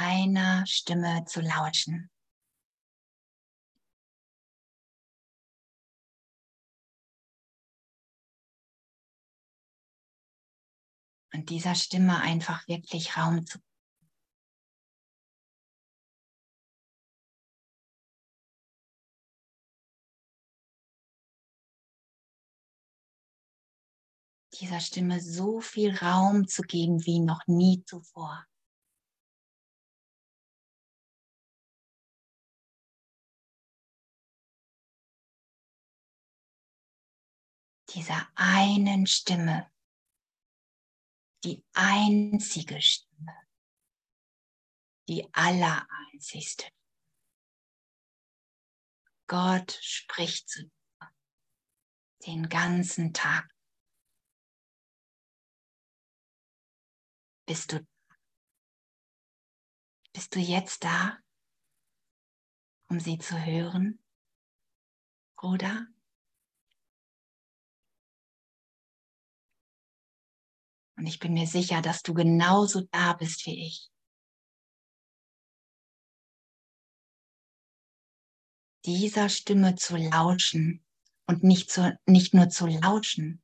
[0.01, 2.11] Einer Stimme zu lauschen.
[11.32, 13.61] und dieser Stimme einfach wirklich Raum zu
[24.61, 28.49] dieser Stimme so viel Raum zu geben wie noch nie zuvor.
[37.95, 39.70] Dieser einen Stimme
[41.45, 43.49] die einzige Stimme,
[45.09, 46.70] die allereinzigste.
[49.26, 51.14] Gott spricht zu dir
[52.26, 53.49] den ganzen Tag.
[57.47, 57.86] Bist du,
[60.12, 61.18] bist du jetzt da,
[62.88, 64.05] um sie zu hören,
[65.36, 65.86] Bruder?
[71.01, 73.90] Und ich bin mir sicher, dass du genauso da bist wie ich.
[78.84, 80.84] Dieser Stimme zu lauschen
[81.26, 83.42] und nicht, zu, nicht nur zu lauschen,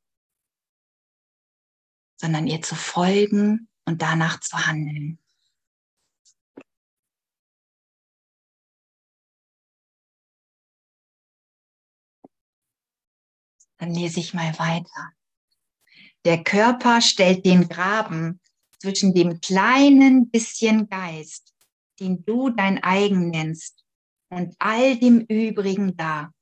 [2.20, 5.18] sondern ihr zu folgen und danach zu handeln.
[13.78, 15.16] Dann lese ich mal weiter.
[16.26, 18.40] Der Körper stellt den Graben
[18.80, 21.54] zwischen dem kleinen bisschen Geist,
[22.00, 23.84] den du dein eigen nennst,
[24.28, 26.34] und all dem übrigen dar,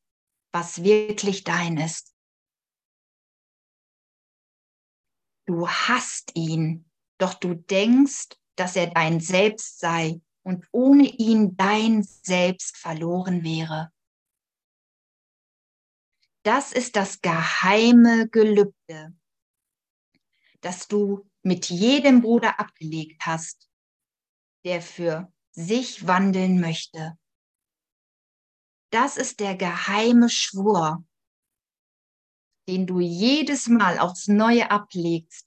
[0.54, 2.14] was wirklich dein ist.
[5.44, 12.02] Du hast ihn, doch du denkst, dass er dein Selbst sei und ohne ihn dein
[12.02, 13.92] Selbst verloren wäre.
[16.42, 19.14] Das ist das geheime Gelübde,
[20.64, 23.68] das du mit jedem Bruder abgelegt hast,
[24.64, 27.18] der für sich wandeln möchte.
[28.90, 31.04] Das ist der geheime Schwur,
[32.66, 35.46] den du jedes Mal aufs Neue ablegst,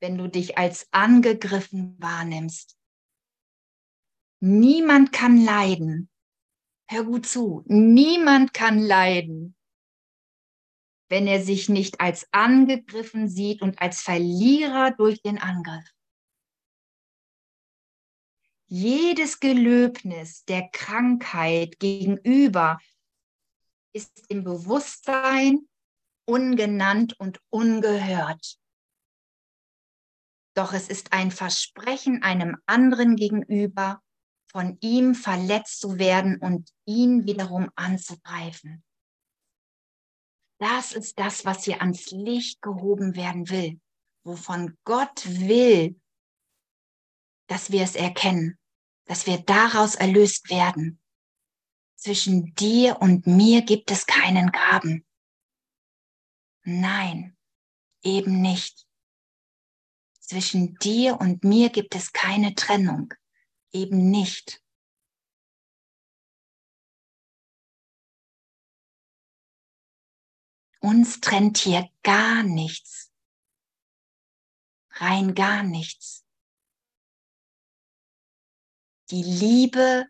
[0.00, 2.76] wenn du dich als angegriffen wahrnimmst.
[4.40, 6.10] Niemand kann leiden.
[6.88, 7.62] Hör gut zu.
[7.66, 9.54] Niemand kann leiden,
[11.10, 15.84] wenn er sich nicht als angegriffen sieht und als Verlierer durch den Angriff.
[18.68, 22.78] Jedes Gelöbnis der Krankheit gegenüber
[23.92, 25.68] ist im Bewusstsein
[26.24, 28.56] ungenannt und ungehört.
[30.54, 34.00] Doch es ist ein Versprechen einem anderen gegenüber,
[34.48, 38.84] von ihm verletzt zu werden und ihn wiederum anzugreifen.
[40.60, 43.80] Das ist das, was hier ans Licht gehoben werden will,
[44.24, 45.98] wovon Gott will,
[47.46, 48.58] dass wir es erkennen,
[49.06, 51.00] dass wir daraus erlöst werden.
[51.96, 55.06] Zwischen dir und mir gibt es keinen Graben.
[56.62, 57.38] Nein,
[58.02, 58.86] eben nicht.
[60.20, 63.14] Zwischen dir und mir gibt es keine Trennung,
[63.72, 64.62] eben nicht.
[70.80, 73.12] Uns trennt hier gar nichts.
[74.92, 76.24] Rein gar nichts.
[79.10, 80.06] Die Liebe,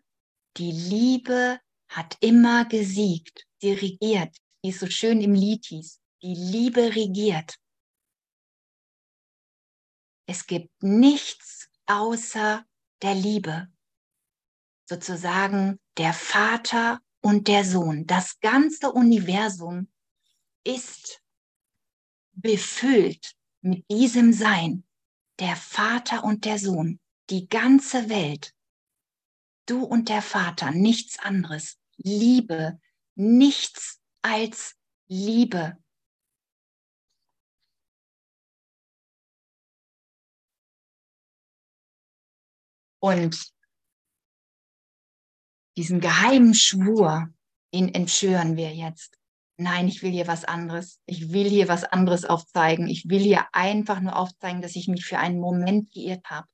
[0.57, 3.47] die Liebe hat immer gesiegt.
[3.61, 6.01] Sie regiert, wie es so schön im Lied hieß.
[6.21, 7.61] Die Liebe regiert.
[10.31, 12.65] es gibt nichts außer
[13.01, 13.67] der Liebe.
[14.87, 18.07] Sozusagen der Vater und der Sohn.
[18.07, 19.91] Das ganze Universum
[20.63, 21.21] ist
[22.33, 24.85] befüllt mit diesem Sein,
[25.39, 26.99] der Vater und der Sohn,
[27.29, 28.53] die ganze Welt.
[29.67, 31.79] Du und der Vater, nichts anderes.
[31.97, 32.79] Liebe,
[33.15, 34.75] nichts als
[35.07, 35.77] Liebe.
[42.99, 43.51] Und
[45.75, 47.33] diesen geheimen Schwur,
[47.73, 49.20] den entschwören wir jetzt.
[49.61, 50.99] Nein, ich will hier was anderes.
[51.05, 52.87] Ich will hier was anderes aufzeigen.
[52.87, 56.47] Ich will hier einfach nur aufzeigen, dass ich mich für einen Moment geirrt habe.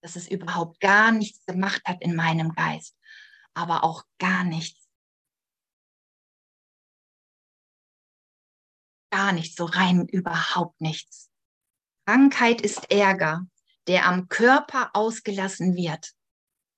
[0.00, 2.96] Dass es überhaupt gar nichts gemacht hat in meinem Geist.
[3.52, 4.88] Aber auch gar nichts.
[9.10, 11.30] Gar nichts, so rein überhaupt nichts.
[12.06, 13.46] Krankheit ist Ärger,
[13.86, 16.14] der am Körper ausgelassen wird.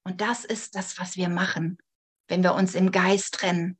[0.03, 1.79] Und das ist das, was wir machen,
[2.26, 3.79] wenn wir uns im Geist trennen.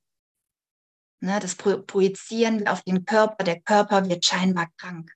[1.21, 3.43] Ne, das projizieren wir auf den Körper.
[3.45, 5.13] Der Körper wird scheinbar krank,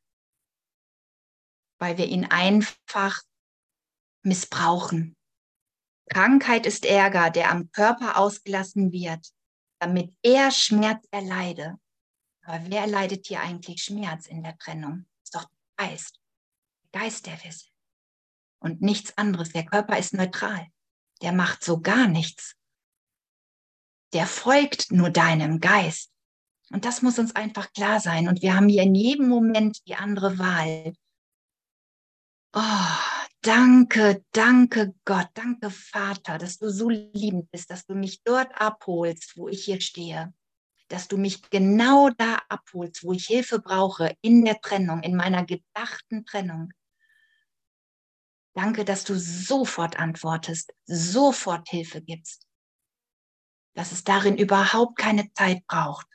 [1.79, 3.23] weil wir ihn einfach
[4.25, 5.17] missbrauchen.
[6.11, 9.29] Krankheit ist Ärger, der am Körper ausgelassen wird,
[9.79, 11.79] damit er Schmerz erleide.
[12.45, 15.07] Aber wer erleidet hier eigentlich Schmerz in der Trennung?
[15.23, 16.19] Ist doch der Geist.
[16.93, 17.73] Der Geist, der wir sind
[18.63, 19.51] und nichts anderes.
[19.51, 20.67] Der Körper ist neutral.
[21.21, 22.55] Der macht so gar nichts.
[24.13, 26.11] Der folgt nur deinem Geist.
[26.71, 28.29] Und das muss uns einfach klar sein.
[28.29, 30.95] Und wir haben hier in jedem Moment die andere Wahl.
[32.55, 38.51] Oh, danke, danke Gott, danke Vater, dass du so liebend bist, dass du mich dort
[38.61, 40.35] abholst, wo ich hier stehe.
[40.89, 45.45] Dass du mich genau da abholst, wo ich Hilfe brauche, in der Trennung, in meiner
[45.45, 46.73] gedachten Trennung.
[48.55, 52.47] Danke, dass du sofort antwortest, sofort Hilfe gibst,
[53.75, 56.07] dass es darin überhaupt keine Zeit braucht.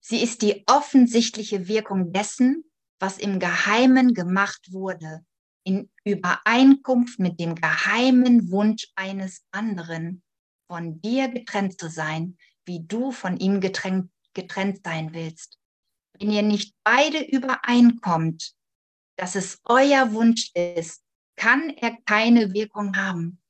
[0.00, 2.64] Sie ist die offensichtliche Wirkung dessen,
[2.98, 5.24] was im Geheimen gemacht wurde,
[5.64, 10.22] in Übereinkunft mit dem geheimen Wunsch eines anderen,
[10.68, 15.58] von dir getrennt zu sein, wie du von ihm getrennt, getrennt sein willst
[16.22, 18.54] wenn ihr nicht beide übereinkommt,
[19.16, 21.02] dass es euer Wunsch ist,
[21.36, 23.41] kann er keine Wirkung haben.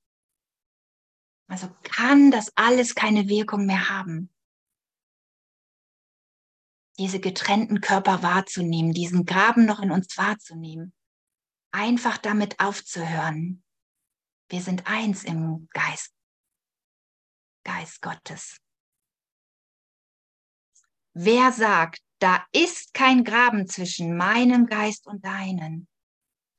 [1.53, 4.33] Also kann das alles keine Wirkung mehr haben.
[6.99, 10.95] Diese getrennten Körper wahrzunehmen, diesen Graben noch in uns wahrzunehmen.
[11.71, 13.63] Einfach damit aufzuhören.
[14.49, 16.15] Wir sind eins im Geist.
[17.65, 18.57] Geist Gottes.
[21.13, 25.87] Wer sagt, da ist kein Graben zwischen meinem Geist und deinen,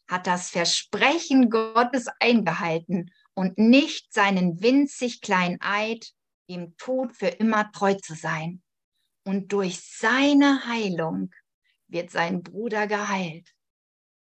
[0.08, 6.14] hat das Versprechen Gottes eingehalten und nicht seinen winzig kleinen Eid,
[6.50, 8.62] dem Tod für immer treu zu sein.
[9.26, 11.32] Und durch seine Heilung
[11.88, 13.54] wird sein Bruder geheilt.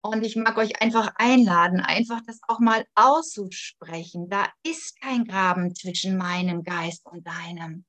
[0.00, 4.28] Und ich mag euch einfach einladen, einfach das auch mal auszusprechen.
[4.28, 7.84] Da ist kein Graben zwischen meinem Geist und deinem.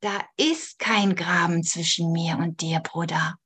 [0.00, 3.36] Da ist kein Graben zwischen mir und dir, Bruder.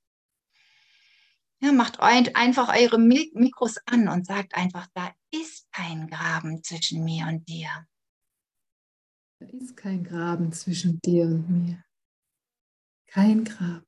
[1.61, 7.27] Ja, macht einfach eure Mikros an und sagt einfach, da ist kein Graben zwischen mir
[7.27, 7.87] und dir.
[9.39, 11.85] Da ist kein Graben zwischen dir und mir.
[13.07, 13.87] Kein Graben.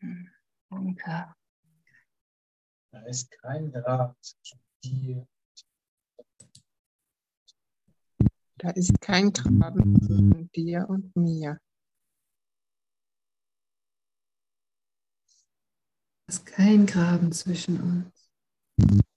[0.00, 0.30] Hm,
[0.70, 1.34] danke.
[2.92, 5.26] Da ist kein Graben zwischen dir
[8.62, 11.58] Da ist kein Graben zwischen dir und mir.
[16.26, 19.09] Da ist kein Graben zwischen uns.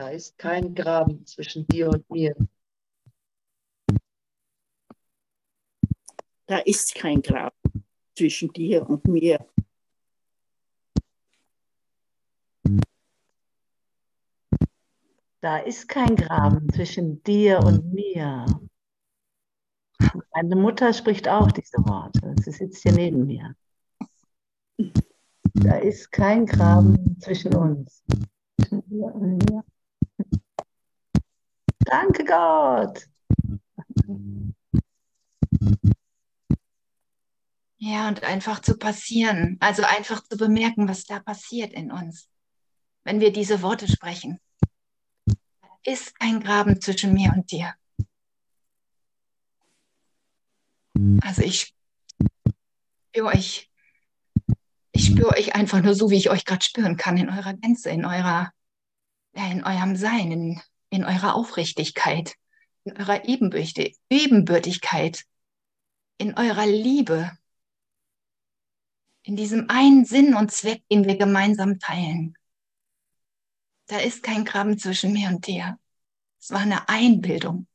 [0.00, 2.34] Da ist kein Graben zwischen dir und mir.
[6.46, 7.52] Da ist kein Grab
[8.16, 9.46] zwischen dir und mir.
[15.42, 18.46] Da ist kein Graben zwischen dir und mir.
[20.32, 22.34] Meine Mutter spricht auch diese Worte.
[22.42, 23.54] Sie sitzt hier neben mir.
[25.52, 28.02] Da ist kein Graben zwischen uns.
[28.56, 29.62] Zwischen dir und mir.
[31.90, 33.08] Danke Gott.
[37.78, 42.28] Ja, und einfach zu passieren, also einfach zu bemerken, was da passiert in uns.
[43.04, 44.38] wenn wir diese Worte sprechen.
[45.26, 47.74] Da ist kein Graben zwischen mir und dir.
[51.22, 51.74] Also ich
[53.08, 53.70] spüre euch,
[54.92, 57.90] ich spüre euch einfach nur so, wie ich euch gerade spüren kann, in eurer Gänze,
[57.90, 58.52] in eurer,
[59.32, 60.60] in eurem Sein, in,
[61.00, 62.36] in eurer Aufrichtigkeit,
[62.84, 65.24] in eurer Ebenbürtigkeit,
[66.18, 67.36] in eurer Liebe,
[69.22, 72.36] in diesem einen Sinn und Zweck, den wir gemeinsam teilen.
[73.86, 75.78] Da ist kein Graben zwischen mir und dir.
[76.38, 77.66] Es war eine Einbildung.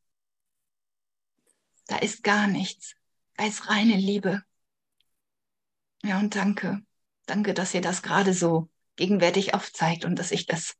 [1.88, 2.95] Da ist gar nichts.
[3.38, 4.43] Ist reine Liebe.
[6.03, 6.84] Ja, und danke.
[7.26, 10.76] Danke, dass ihr das gerade so gegenwärtig aufzeigt und dass ich das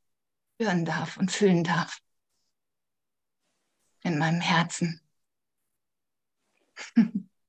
[0.60, 2.00] hören darf und fühlen darf.
[4.06, 5.02] In meinem Herzen.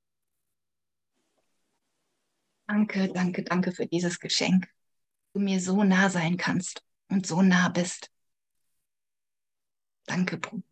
[2.67, 4.67] danke, danke, danke für dieses Geschenk.
[5.33, 8.11] Du mir so nah sein kannst und so nah bist.
[10.05, 10.63] Danke, Bruder.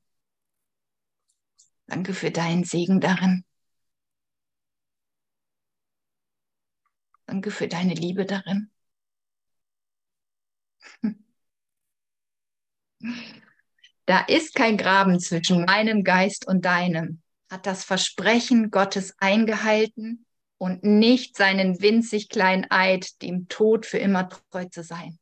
[1.87, 3.43] Danke für deinen Segen darin.
[7.27, 8.71] Danke für deine Liebe darin.
[14.05, 20.25] Da ist kein Graben zwischen meinem Geist und deinem, hat das Versprechen Gottes eingehalten
[20.57, 25.19] und nicht seinen winzig kleinen Eid, dem Tod für immer treu zu sein.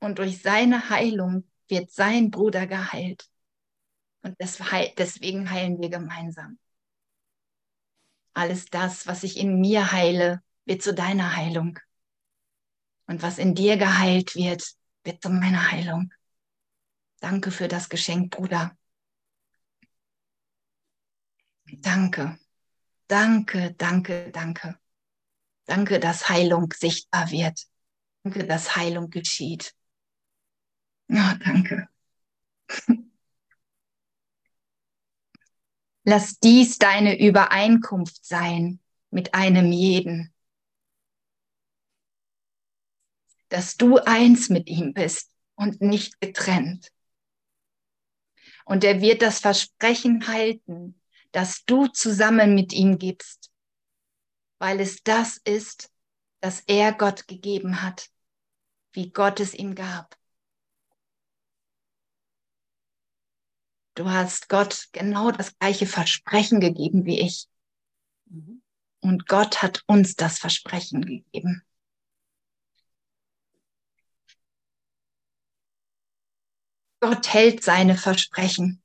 [0.00, 3.26] Und durch seine Heilung wird sein Bruder geheilt.
[4.22, 6.58] Und deswegen heilen wir gemeinsam.
[8.32, 11.78] Alles das, was ich in mir heile, wird zu deiner Heilung.
[13.06, 14.64] Und was in dir geheilt wird,
[15.04, 16.12] wird zu meiner Heilung.
[17.20, 18.76] Danke für das Geschenk, Bruder.
[21.80, 22.38] Danke,
[23.06, 24.78] danke, danke, danke.
[25.66, 27.66] Danke, dass Heilung sichtbar wird.
[28.22, 29.74] Danke, dass Heilung geschieht.
[31.08, 31.88] Ja, danke.
[36.04, 38.78] Lass dies deine Übereinkunft sein
[39.10, 40.34] mit einem jeden.
[43.48, 46.93] Dass du eins mit ihm bist und nicht getrennt.
[48.64, 51.00] Und er wird das Versprechen halten,
[51.32, 53.50] dass du zusammen mit ihm gibst,
[54.58, 55.90] weil es das ist,
[56.40, 58.08] das er Gott gegeben hat,
[58.92, 60.16] wie Gott es ihm gab.
[63.94, 67.46] Du hast Gott genau das gleiche Versprechen gegeben wie ich.
[68.26, 68.62] Mhm.
[69.00, 71.62] Und Gott hat uns das Versprechen gegeben.
[77.06, 78.82] Gott hält seine Versprechen.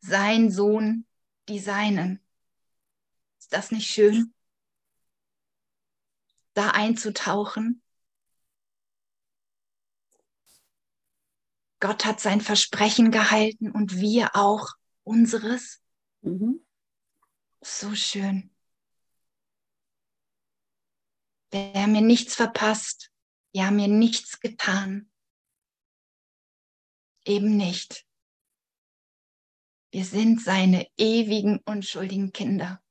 [0.00, 1.06] Sein Sohn,
[1.50, 2.24] die Seinen.
[3.38, 4.32] Ist das nicht schön?
[6.54, 7.82] Da einzutauchen.
[11.80, 14.70] Gott hat sein Versprechen gehalten und wir auch
[15.04, 15.82] unseres.
[16.22, 16.64] Mhm.
[17.60, 18.50] So schön.
[21.50, 23.10] Wer mir nichts verpasst,
[23.52, 25.10] ja mir nichts getan,
[27.28, 28.06] eben nicht.
[29.90, 32.82] Wir sind seine ewigen, unschuldigen Kinder,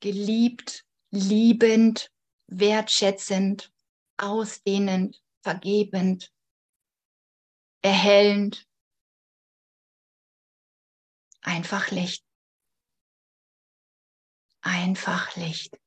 [0.00, 2.10] geliebt, liebend,
[2.46, 3.72] wertschätzend,
[4.16, 6.32] ausdehnend, vergebend,
[7.82, 8.66] erhellend,
[11.42, 12.24] einfach Licht.
[14.62, 15.78] Einfach Licht.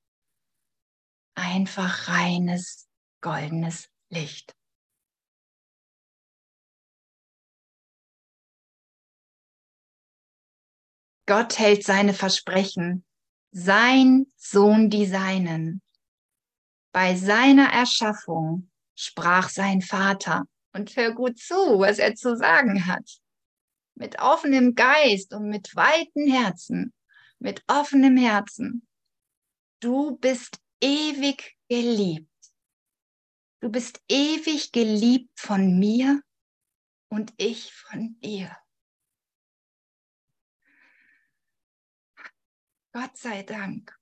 [1.36, 2.88] Einfach reines,
[3.22, 4.56] goldenes Licht.
[11.28, 13.06] Gott hält seine Versprechen,
[13.52, 15.82] sein Sohn die Seinen.
[16.92, 20.46] Bei seiner Erschaffung sprach sein Vater,
[20.78, 23.20] und hör gut zu, was er zu sagen hat.
[23.96, 26.94] Mit offenem Geist und mit weiten Herzen,
[27.40, 28.88] mit offenem Herzen.
[29.80, 32.30] Du bist ewig geliebt.
[33.60, 36.22] Du bist ewig geliebt von mir
[37.10, 38.56] und ich von dir.
[43.00, 43.96] Gott sei Dank.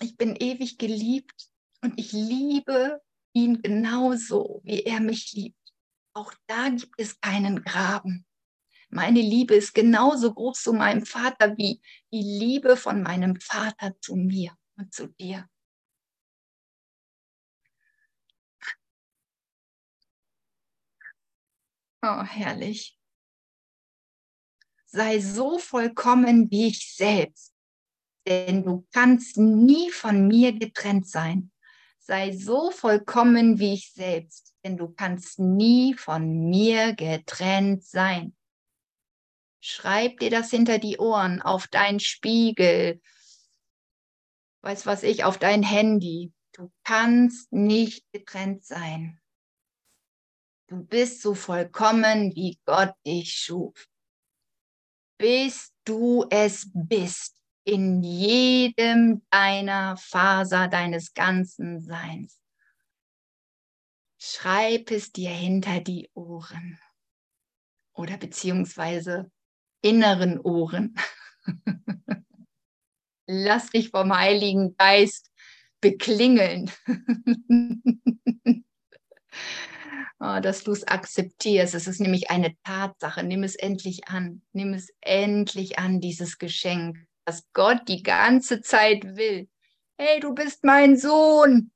[0.00, 5.58] Ich bin ewig geliebt und ich liebe ihn genauso, wie er mich liebt.
[6.14, 8.24] Auch da gibt es keinen Graben.
[8.90, 11.82] Meine Liebe ist genauso groß zu meinem Vater wie
[12.12, 15.50] die Liebe von meinem Vater zu mir und zu dir.
[22.02, 23.01] Oh, herrlich.
[24.92, 27.54] Sei so vollkommen wie ich selbst,
[28.26, 31.52] denn du kannst nie von mir getrennt sein
[32.04, 38.36] sei so vollkommen wie ich selbst, denn du kannst nie von mir getrennt sein.
[39.60, 43.00] Schreib dir das hinter die Ohren, auf deinen Spiegel,
[44.62, 46.32] weiß was ich, auf dein Handy.
[46.52, 49.20] Du kannst nicht getrennt sein.
[50.66, 53.88] Du bist so vollkommen, wie Gott dich schuf.
[55.18, 62.40] Bis du es bist, in jedem deiner Faser deines ganzen Seins.
[64.18, 66.78] Schreib es dir hinter die Ohren
[67.94, 69.30] oder beziehungsweise
[69.80, 70.94] inneren Ohren.
[73.26, 75.30] Lass dich vom Heiligen Geist
[75.80, 76.70] beklingeln.
[80.22, 81.74] oh, dass du es akzeptierst.
[81.74, 83.24] Es ist nämlich eine Tatsache.
[83.24, 84.42] Nimm es endlich an.
[84.52, 89.48] Nimm es endlich an, dieses Geschenk, das Gott die ganze Zeit will.
[89.98, 91.72] Hey, du bist mein Sohn.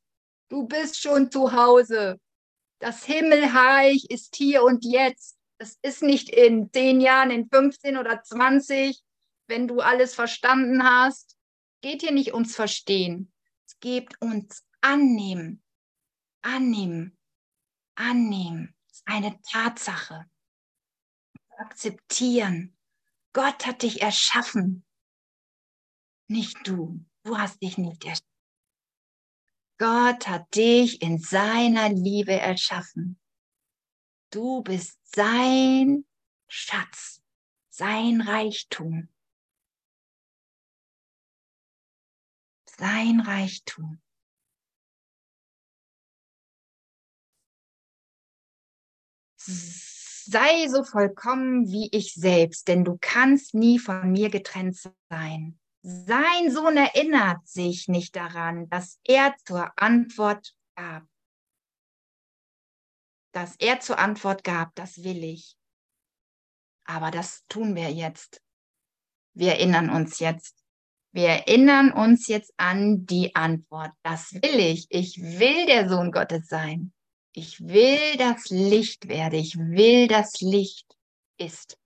[0.49, 2.21] Du bist schon zu Hause.
[2.79, 5.37] Das Himmelreich ist hier und jetzt.
[5.59, 9.01] Es ist nicht in zehn Jahren, in 15 oder 20,
[9.49, 11.37] wenn du alles verstanden hast.
[11.81, 13.33] Geht hier nicht ums Verstehen.
[13.67, 15.63] Es geht uns annehmen.
[16.43, 17.16] Annehmen.
[17.97, 18.75] Annehmen.
[19.05, 20.31] Eine Tatsache.
[21.59, 22.77] Akzeptieren.
[23.33, 24.85] Gott hat dich erschaffen.
[26.29, 27.05] Nicht du.
[27.25, 28.27] Du hast dich nicht erschaffen.
[29.79, 33.21] Gott hat dich in seiner Liebe erschaffen.
[34.31, 36.07] Du bist sein
[36.49, 37.23] Schatz,
[37.69, 39.09] sein Reichtum.
[42.79, 44.01] Sein Reichtum.
[49.47, 54.77] Sei so vollkommen wie ich selbst, denn du kannst nie von mir getrennt
[55.09, 55.59] sein.
[55.83, 61.05] Sein Sohn erinnert sich nicht daran, dass er zur Antwort gab.
[63.33, 65.57] Dass er zur Antwort gab, das will ich.
[66.87, 68.43] Aber das tun wir jetzt.
[69.35, 70.65] Wir erinnern uns jetzt.
[71.13, 73.93] Wir erinnern uns jetzt an die Antwort.
[74.03, 74.87] Das will ich.
[74.91, 76.93] Ich will der Sohn Gottes sein.
[77.37, 79.39] Ich will das Licht werden.
[79.39, 80.97] Ich will das Licht
[81.39, 81.79] ist.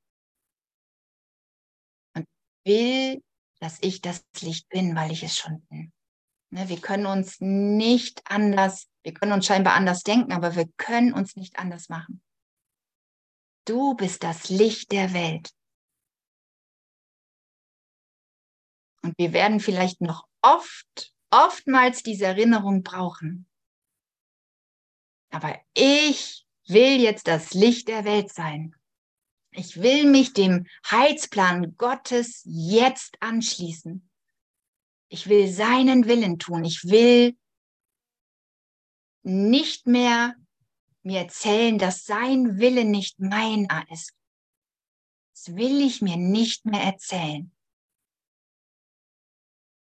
[2.15, 2.27] Und
[2.65, 3.23] will
[3.61, 5.93] dass ich das Licht bin, weil ich es schon bin.
[6.53, 11.13] Ne, wir können uns nicht anders, wir können uns scheinbar anders denken, aber wir können
[11.13, 12.23] uns nicht anders machen.
[13.67, 15.51] Du bist das Licht der Welt.
[19.03, 23.47] Und wir werden vielleicht noch oft, oftmals diese Erinnerung brauchen.
[25.31, 28.74] Aber ich will jetzt das Licht der Welt sein.
[29.53, 34.09] Ich will mich dem Heilsplan Gottes jetzt anschließen.
[35.09, 36.64] Ich will seinen Willen tun.
[36.64, 37.37] Ich will
[39.22, 40.37] nicht mehr
[41.03, 44.14] mir erzählen, dass sein Wille nicht meiner ist.
[45.35, 47.53] Das will ich mir nicht mehr erzählen.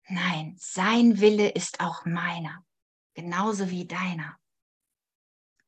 [0.07, 2.65] Nein, sein Wille ist auch meiner,
[3.13, 4.38] genauso wie deiner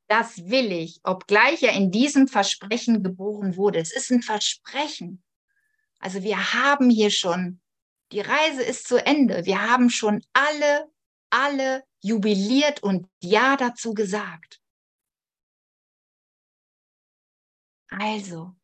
[0.08, 3.80] das will ich, obgleich er in diesem Versprechen geboren wurde.
[3.80, 5.24] Es ist ein Versprechen.
[6.00, 7.62] Also wir haben hier schon,
[8.12, 9.46] die Reise ist zu Ende.
[9.46, 10.92] Wir haben schon alle,
[11.32, 14.62] alle jubiliert und Ja dazu gesagt.
[17.90, 18.56] Also,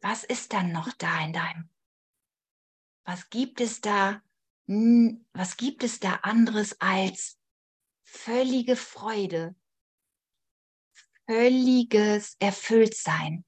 [0.00, 1.68] was ist dann noch da in deinem?
[3.04, 4.22] Was gibt es da?
[4.66, 7.38] Was gibt es da anderes als
[8.02, 9.54] völlige Freude,
[11.26, 13.44] völliges Erfülltsein,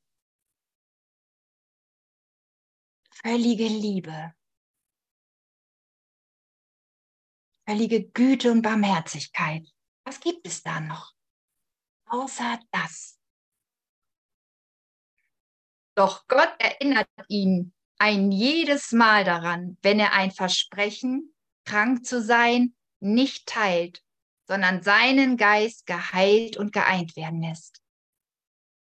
[3.11, 4.35] völlige Liebe,
[7.69, 9.67] völlige Güte und Barmherzigkeit.
[10.05, 11.13] Was gibt es da noch?
[12.07, 13.21] Außer das.
[15.95, 22.77] Doch Gott erinnert ihn ein jedes Mal daran, wenn er ein Versprechen, krank zu sein,
[23.01, 24.03] nicht teilt
[24.49, 27.81] sondern seinen Geist geheilt und geeint werden lässt.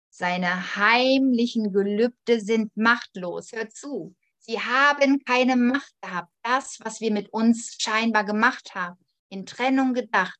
[0.10, 3.52] Seine heimlichen Gelübde sind machtlos.
[3.52, 4.16] Hör zu.
[4.40, 6.32] Sie haben keine Macht gehabt.
[6.42, 9.00] Das, was wir mit uns scheinbar gemacht haben,
[9.30, 10.38] in Trennung gedacht,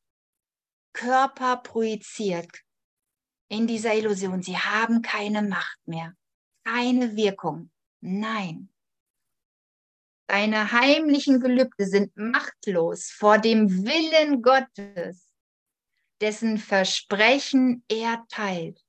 [0.92, 2.60] Körper projiziert
[3.48, 4.42] in dieser Illusion.
[4.42, 6.14] Sie haben keine Macht mehr,
[6.64, 7.70] keine Wirkung.
[8.00, 8.68] Nein,
[10.34, 15.32] Deine heimlichen Gelübde sind machtlos vor dem Willen Gottes,
[16.20, 18.84] dessen Versprechen er teilt.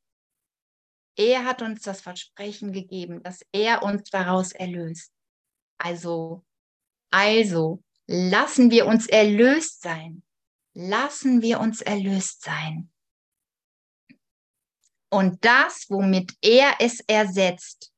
[1.15, 5.13] Er hat uns das Versprechen gegeben, dass er uns daraus erlöst.
[5.77, 6.43] Also,
[7.11, 10.23] also lassen wir uns erlöst sein.
[10.73, 12.91] lassen wir uns erlöst sein.
[15.11, 17.93] Und das, womit er es ersetzt,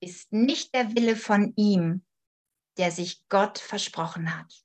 [0.00, 2.04] ist nicht der Wille von ihm,
[2.78, 4.64] der sich Gott versprochen hat.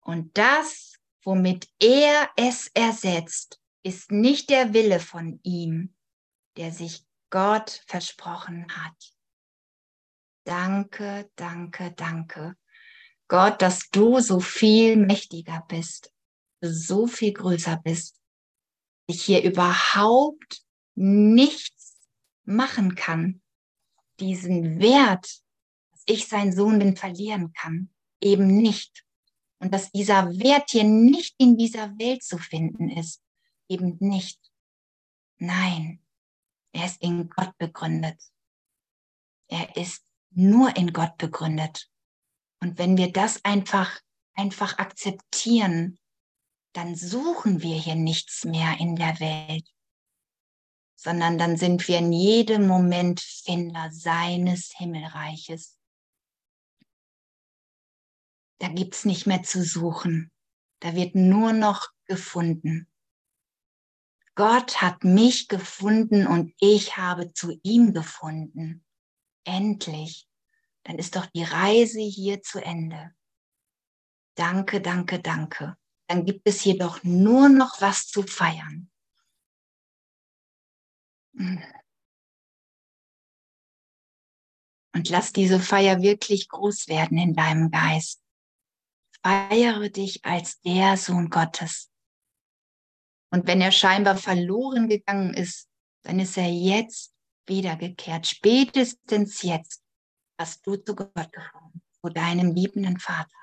[0.00, 5.96] Und das, womit er es ersetzt, ist nicht der Wille von ihm,
[6.56, 9.14] der sich Gott versprochen hat.
[10.44, 12.56] Danke, danke, danke.
[13.28, 16.12] Gott, dass du so viel mächtiger bist,
[16.60, 18.20] so viel größer bist,
[19.08, 20.62] ich hier überhaupt
[20.94, 21.98] nichts
[22.44, 23.42] machen kann,
[24.20, 25.42] diesen Wert,
[25.92, 27.90] dass ich sein Sohn bin, verlieren kann,
[28.20, 29.04] eben nicht.
[29.58, 33.22] Und dass dieser Wert hier nicht in dieser Welt zu finden ist,
[33.68, 34.38] eben nicht.
[35.38, 36.00] Nein,
[36.72, 38.20] er ist in Gott begründet.
[39.48, 41.90] Er ist nur in Gott begründet.
[42.60, 44.00] Und wenn wir das einfach,
[44.34, 45.98] einfach akzeptieren,
[46.72, 49.66] dann suchen wir hier nichts mehr in der Welt,
[50.96, 55.78] sondern dann sind wir in jedem Moment Finder seines Himmelreiches.
[58.58, 60.32] Da gibt's nicht mehr zu suchen.
[60.80, 62.88] Da wird nur noch gefunden.
[64.34, 68.84] Gott hat mich gefunden und ich habe zu ihm gefunden.
[69.44, 70.28] Endlich.
[70.82, 73.14] Dann ist doch die Reise hier zu Ende.
[74.34, 75.76] Danke, danke, danke.
[76.06, 78.90] Dann gibt es jedoch nur noch was zu feiern.
[84.94, 88.22] Und lass diese Feier wirklich groß werden in deinem Geist.
[89.22, 91.90] Feiere dich als der Sohn Gottes.
[93.30, 95.68] Und wenn er scheinbar verloren gegangen ist,
[96.02, 97.12] dann ist er jetzt
[97.46, 98.26] wiedergekehrt.
[98.26, 99.82] Spätestens jetzt
[100.38, 103.36] hast du zu Gott gefunden, zu deinem liebenden Vater.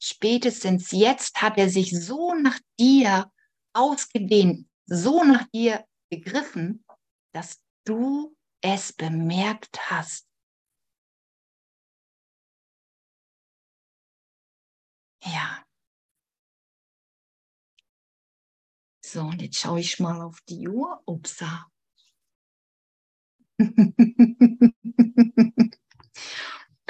[0.00, 3.32] Spätestens jetzt hat er sich so nach dir
[3.72, 6.84] ausgedehnt, so nach dir gegriffen,
[7.32, 10.26] dass du es bemerkt hast.
[15.22, 15.64] Ja,
[19.12, 21.02] So, und jetzt schaue ich mal auf die Uhr.
[21.04, 21.66] Upsa.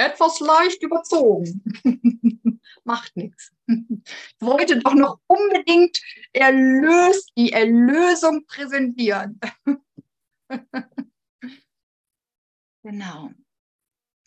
[0.00, 1.62] Etwas leicht überzogen.
[2.84, 3.52] Macht nichts.
[3.66, 6.00] Ich wollte doch noch unbedingt
[6.32, 9.38] erlöst, die Erlösung präsentieren.
[12.82, 13.30] genau.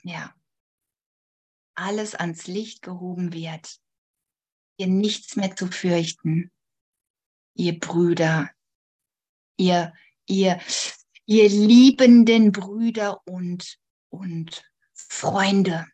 [0.03, 0.35] Ja.
[1.75, 3.79] Alles ans Licht gehoben wird.
[4.77, 6.51] Hier nichts mehr zu fürchten
[7.55, 8.49] ihr Brüder,
[9.57, 9.93] ihr,
[10.27, 10.59] ihr,
[11.25, 13.77] ihr liebenden Brüder und,
[14.09, 14.63] und
[15.15, 15.85] Freunde.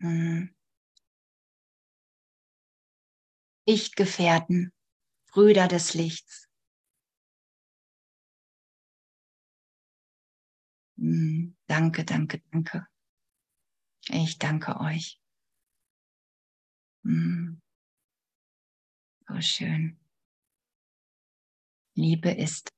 [0.00, 0.54] Hm.
[3.66, 4.72] Lichtgefährten,
[5.32, 6.48] Brüder des Lichts.
[10.98, 11.56] Hm.
[11.66, 12.86] Danke, danke, danke.
[14.10, 15.18] Ich danke euch.
[17.04, 17.62] Hm.
[19.26, 19.98] So schön.
[21.96, 22.68] Liebe ist.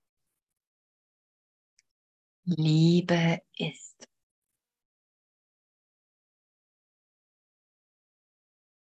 [2.46, 4.08] Liebe ist.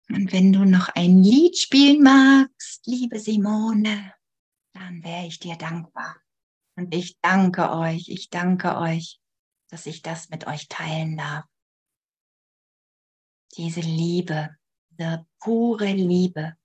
[0.09, 4.15] Und wenn du noch ein Lied spielen magst, liebe Simone,
[4.73, 6.17] dann wäre ich dir dankbar.
[6.77, 9.21] Und ich danke euch, ich danke euch,
[9.71, 11.45] dass ich das mit euch teilen darf.
[13.57, 14.57] Diese Liebe,
[14.91, 16.57] diese pure Liebe,